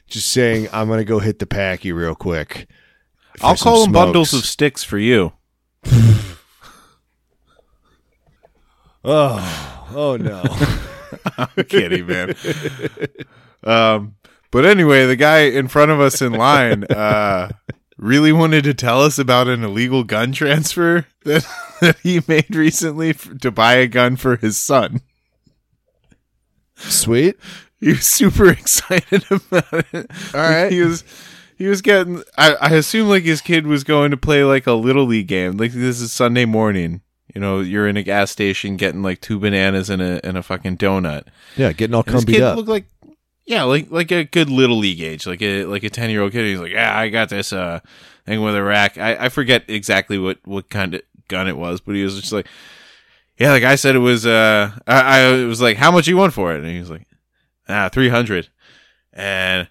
[0.06, 2.68] Just saying, I'm gonna go hit the Packy real quick.
[3.38, 4.44] for I'll some call them bundles smokes.
[4.44, 5.32] of sticks for you.
[9.02, 10.42] Oh, oh no.
[11.38, 12.34] I'm kidding, man.
[13.64, 14.16] um,
[14.50, 17.48] but anyway, the guy in front of us in line uh,
[18.00, 21.46] really wanted to tell us about an illegal gun transfer that,
[21.80, 25.00] that he made recently f- to buy a gun for his son.
[26.76, 27.36] Sweet.
[27.78, 30.10] He was super excited about it.
[30.34, 30.72] All right.
[30.72, 31.04] He was
[31.56, 34.72] he was getting I, I assume like his kid was going to play like a
[34.72, 35.56] little league game.
[35.56, 37.02] Like this is Sunday morning.
[37.34, 40.42] You know, you're in a gas station getting like two bananas and a and a
[40.42, 41.24] fucking donut.
[41.56, 42.56] Yeah, getting all And this cumbied kid up.
[42.56, 42.86] looked like
[43.46, 46.32] yeah, like like a good little league age, like a like a ten year old
[46.32, 46.46] kid.
[46.46, 47.80] He's like, yeah, I got this uh
[48.26, 48.98] thing with a rack.
[48.98, 52.32] I, I forget exactly what what kind of gun it was, but he was just
[52.32, 52.46] like,
[53.38, 56.32] yeah, the guy said it was uh I, I was like, how much you want
[56.32, 56.60] for it?
[56.60, 57.06] And he was like,
[57.68, 58.48] ah, three hundred.
[59.12, 59.68] And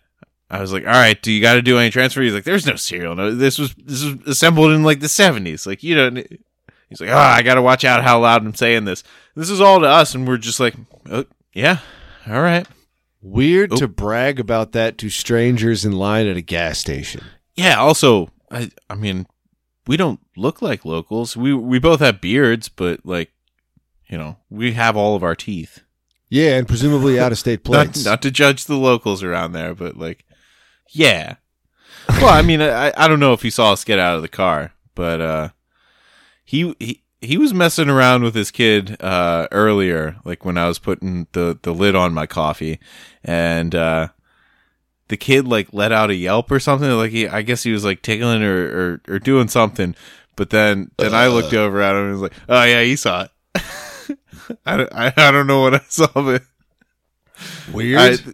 [0.50, 2.22] I was like, all right, do you got to do any transfer?
[2.22, 3.16] He's like, there's no serial.
[3.16, 5.68] No, this was this was assembled in like the seventies.
[5.68, 6.18] Like you don't.
[6.90, 9.04] He's like, oh, I got to watch out how loud I'm saying this.
[9.36, 10.74] This is all to us, and we're just like,
[11.10, 11.80] oh, yeah,
[12.28, 12.68] all right.
[13.22, 13.76] Weird Oh.
[13.78, 17.22] to brag about that to strangers in line at a gas station.
[17.56, 17.76] Yeah.
[17.80, 19.28] Also, I I mean,
[19.88, 21.36] we don't look like locals.
[21.36, 23.32] We we both have beards, but like,
[24.08, 25.82] you know, we have all of our teeth.
[26.30, 28.06] Yeah, and presumably out of state Not, plates.
[28.06, 30.26] not to judge the locals around there, but like,
[30.92, 31.36] yeah.
[32.08, 34.28] Well, I mean, I I don't know if he saw us get out of the
[34.30, 35.50] car, but uh,
[36.46, 37.04] he he.
[37.22, 41.60] He was messing around with his kid uh, earlier, like when I was putting the,
[41.62, 42.80] the lid on my coffee,
[43.24, 44.08] and uh,
[45.10, 46.90] the kid like let out a yelp or something.
[46.92, 49.96] Like he, I guess he was like tickling or, or, or doing something.
[50.38, 53.24] But then then I looked over at him and was like, "Oh yeah, he saw
[53.24, 53.32] it."
[54.66, 56.44] I, don't- I I don't know what I saw, but
[57.74, 58.00] Weird.
[58.00, 58.34] I,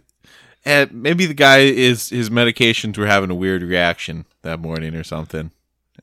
[0.64, 5.02] and maybe the guy is his medications were having a weird reaction that morning or
[5.04, 5.50] something.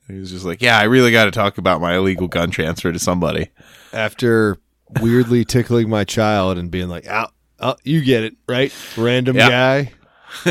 [0.08, 2.91] He was just like, "Yeah, I really got to talk about my illegal gun transfer
[2.91, 3.49] to somebody."
[3.93, 4.58] After
[5.01, 7.28] weirdly tickling my child and being like, "Oh,
[7.60, 8.74] oh you get it, right?
[8.97, 9.49] Random Yeah.
[9.49, 9.91] guy.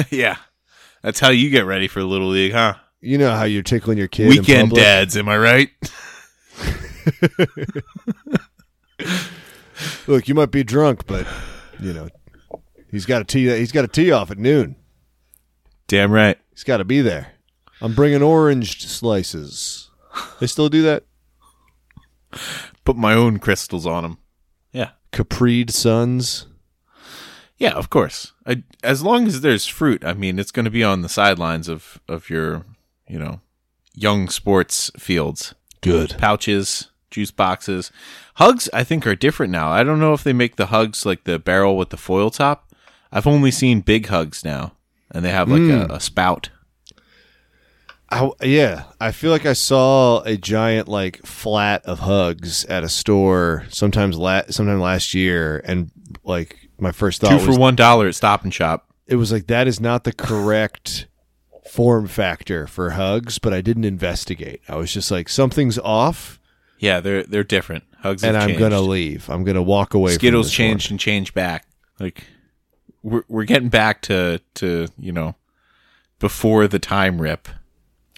[0.11, 0.37] yeah,
[1.03, 2.75] that's how you get ready for little league, huh?
[3.01, 5.71] You know how you're tickling your kid Weekend dads, am I right?
[10.07, 11.27] Look, you might be drunk, but
[11.81, 12.09] you know,
[12.91, 13.49] he's got a tee.
[13.59, 14.77] He's got a tee off at noon.
[15.89, 16.39] Damn right.
[16.53, 17.32] He's got to be there.
[17.83, 19.91] I'm bringing orange slices.
[20.39, 21.05] They still do that.
[22.85, 24.19] Put my own crystals on them.
[24.73, 24.91] Yeah.
[25.11, 26.47] Capri Suns.
[27.59, 28.33] Yeah, of course.
[28.47, 31.69] I, as long as there's fruit, I mean, it's going to be on the sidelines
[31.69, 32.65] of, of your,
[33.09, 33.41] you know,
[33.95, 35.55] young sports fields.
[35.81, 36.15] Good.
[36.19, 37.91] Pouches, juice boxes.
[38.37, 39.71] Hugs, I think, are different now.
[39.71, 42.73] I don't know if they make the hugs like the barrel with the foil top.
[43.11, 44.73] I've only seen big hugs now,
[45.11, 45.91] and they have like a, mm.
[45.91, 46.51] a spout.
[48.13, 52.89] I, yeah, I feel like I saw a giant like flat of hugs at a
[52.89, 55.91] store sometimes la- sometime last year, and
[56.23, 58.89] like my first thought Two was for one dollar at Stop and Shop.
[59.07, 61.07] it was like that is not the correct
[61.71, 64.61] form factor for hugs, but I didn't investigate.
[64.69, 66.39] I was just like something's off,
[66.79, 67.85] Yeah, they're they're different.
[68.01, 68.61] Hugs and I'm changed.
[68.61, 69.31] gonna leave.
[69.31, 70.13] I'm gonna walk away.
[70.13, 71.67] Skittles changed and changed back.
[71.99, 72.25] Like
[73.03, 75.35] we're we're getting back to to you know
[76.19, 77.49] before the time rip.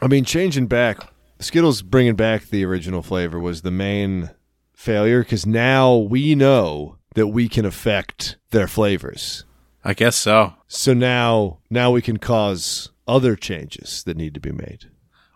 [0.04, 0.98] I mean, changing back,
[1.38, 4.28] Skittles bringing back the original flavor was the main
[4.74, 9.44] failure because now we know that we can affect their flavors.
[9.82, 10.52] I guess so.
[10.68, 14.90] So now, now we can cause other changes that need to be made.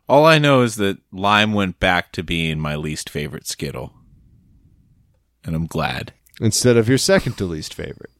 [0.06, 3.94] All I know is that lime went back to being my least favorite Skittle,
[5.44, 6.12] and I'm glad.
[6.42, 8.10] Instead of your second to least favorite.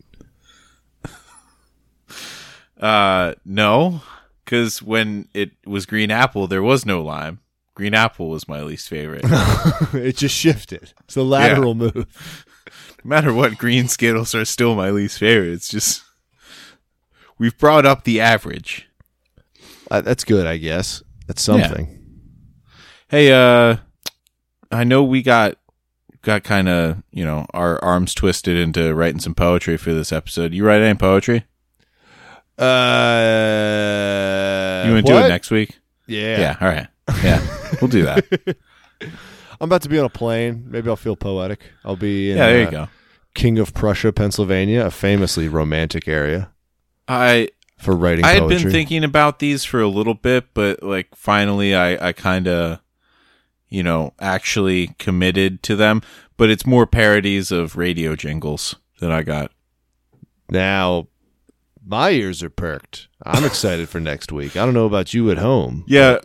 [2.81, 4.03] Uh, no,
[4.49, 7.41] because when it was green apple, there was no lime.
[7.75, 9.21] Green apple was my least favorite.
[9.93, 10.95] it just shifted.
[11.05, 12.07] It's a lateral move.
[13.05, 15.53] No matter what, green Skittles are still my least favorite.
[15.53, 16.03] It's just
[17.39, 18.89] we've brought up the average.
[19.89, 21.03] Uh, that's good, I guess.
[21.29, 21.87] That's something.
[23.09, 23.77] Hey, uh,
[24.73, 25.57] I know we got
[26.23, 30.53] got kind of you know our arms twisted into writing some poetry for this episode.
[30.53, 31.45] You write any poetry?
[32.59, 32.65] Uh,
[34.87, 35.79] You want to do it next week?
[36.07, 36.41] Yeah.
[36.41, 36.57] Yeah.
[36.61, 36.89] All right.
[37.23, 37.41] Yeah,
[37.81, 38.25] we'll do that.
[39.61, 40.65] I'm about to be on a plane.
[40.67, 41.61] Maybe I'll feel poetic.
[41.85, 42.89] I'll be in yeah, there you uh, go.
[43.35, 46.51] King of Prussia, Pennsylvania, a famously romantic area
[47.09, 47.49] I
[47.79, 51.75] for writing I had been thinking about these for a little bit, but like finally,
[51.75, 52.81] I I kind of
[53.69, 56.03] you know actually committed to them.
[56.37, 59.51] But it's more parodies of radio jingles that I got.
[60.51, 61.09] now,
[61.89, 63.09] my ears are perked.
[63.24, 64.57] I'm excited for next week.
[64.57, 65.84] I don't know about you at home.
[65.89, 66.18] Yeah.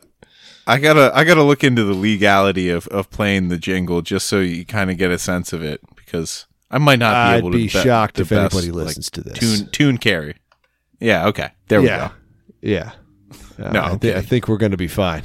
[0.67, 4.39] I gotta I gotta look into the legality of, of playing the jingle just so
[4.39, 7.51] you kind of get a sense of it because I might not be I'd able
[7.51, 9.37] to be be shocked if best, anybody like, listens to this.
[9.37, 10.35] tune tune carry.
[10.99, 11.51] Yeah, okay.
[11.67, 12.07] There we yeah.
[12.07, 12.13] go.
[12.61, 12.91] Yeah.
[13.59, 15.23] Uh, No, I, I'm I think we're going to be fine.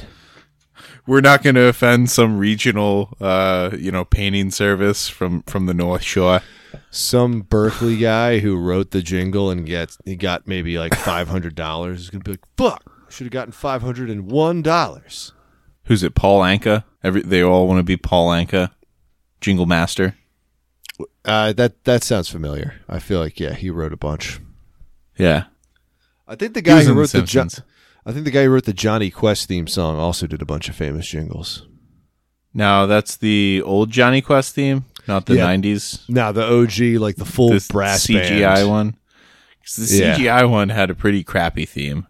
[1.06, 5.72] We're not going to offend some regional uh, you know, painting service from from the
[5.74, 6.42] North Shore.
[6.90, 11.54] Some Berklee guy who wrote the jingle and gets he got maybe like five hundred
[11.54, 15.32] dollars is going to be like, "Fuck, should have gotten five hundred and one dollars."
[15.84, 16.14] Who's it?
[16.14, 16.84] Paul Anka?
[17.02, 18.70] Every they all want to be Paul Anka,
[19.40, 20.16] Jingle Master.
[21.24, 22.74] Uh, that that sounds familiar.
[22.88, 24.40] I feel like yeah, he wrote a bunch.
[25.16, 25.44] Yeah.
[26.26, 27.46] I think the guy who in The wrote the, jo-
[28.04, 30.68] I think the guy who wrote the Jonny Quest theme song also did a bunch
[30.68, 31.66] of famous jingles.
[32.52, 35.46] Now that's the old Jonny Quest theme, not the Yeah.
[35.46, 36.08] '90s.
[36.08, 38.68] Now the OG, like the full This brass CGI band.
[38.68, 38.96] one.
[39.76, 40.14] The Yeah.
[40.16, 42.06] CGI one had a pretty crappy theme.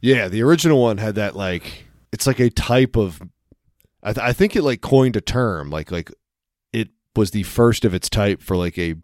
[0.00, 3.20] Yeah, the original one had that like it's like a type of.
[4.02, 6.10] I, th- I think it like coined a term like like
[6.72, 8.94] it was the first of its type for like a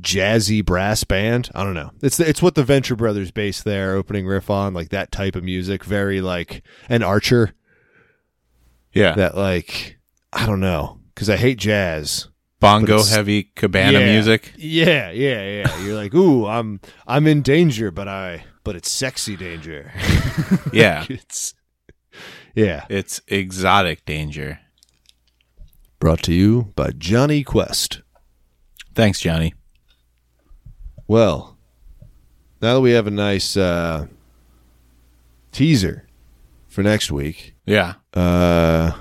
[0.00, 1.48] jazzy brass band.
[1.54, 1.92] I don't know.
[2.02, 5.44] It's it's what the Venture Brothers based their opening riff on, like that type of
[5.44, 7.52] music, very like an Archer.
[8.92, 9.98] Yeah, That like
[10.32, 12.28] I don't know because I hate jazz.
[12.62, 14.12] Bongo heavy cabana Yeah.
[14.12, 14.52] music.
[14.56, 15.82] Yeah, yeah, yeah.
[15.84, 19.92] You're like, ooh, I'm I'm in danger, but I but it's sexy danger.
[20.72, 21.54] Yeah, it's
[22.54, 22.86] yeah.
[22.88, 24.60] it's exotic danger.
[25.98, 28.00] Brought to you by Jonny Quest.
[28.94, 29.54] Thanks, Johnny.
[31.06, 31.58] Well,
[32.62, 34.06] now that we have a nice uh,
[35.52, 36.06] teaser
[36.68, 38.92] for next week, Yeah, uh,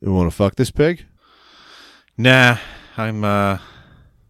[0.00, 1.06] you want to fuck this pig?
[2.18, 2.58] nah,
[2.96, 3.24] I'm.
[3.24, 3.58] uh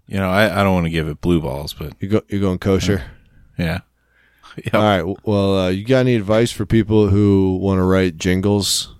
[0.07, 2.41] You know, I, I don't want to give it blue balls, but You go, you're
[2.41, 3.03] going kosher.
[3.59, 3.81] yeah,
[4.75, 5.17] All right.
[5.25, 8.91] Well, uh, you got any advice for people who want to write jingles?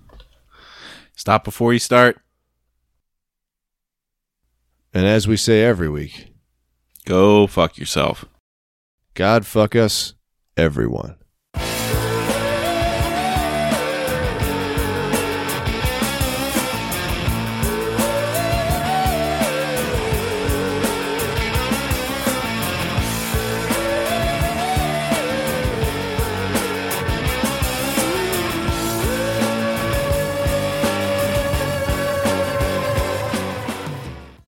[1.15, 2.19] stop before you start.
[4.93, 6.31] And as we say every week,
[7.05, 8.25] Go fuck yourself.
[9.13, 10.13] God fuck us,
[10.57, 11.15] everyone.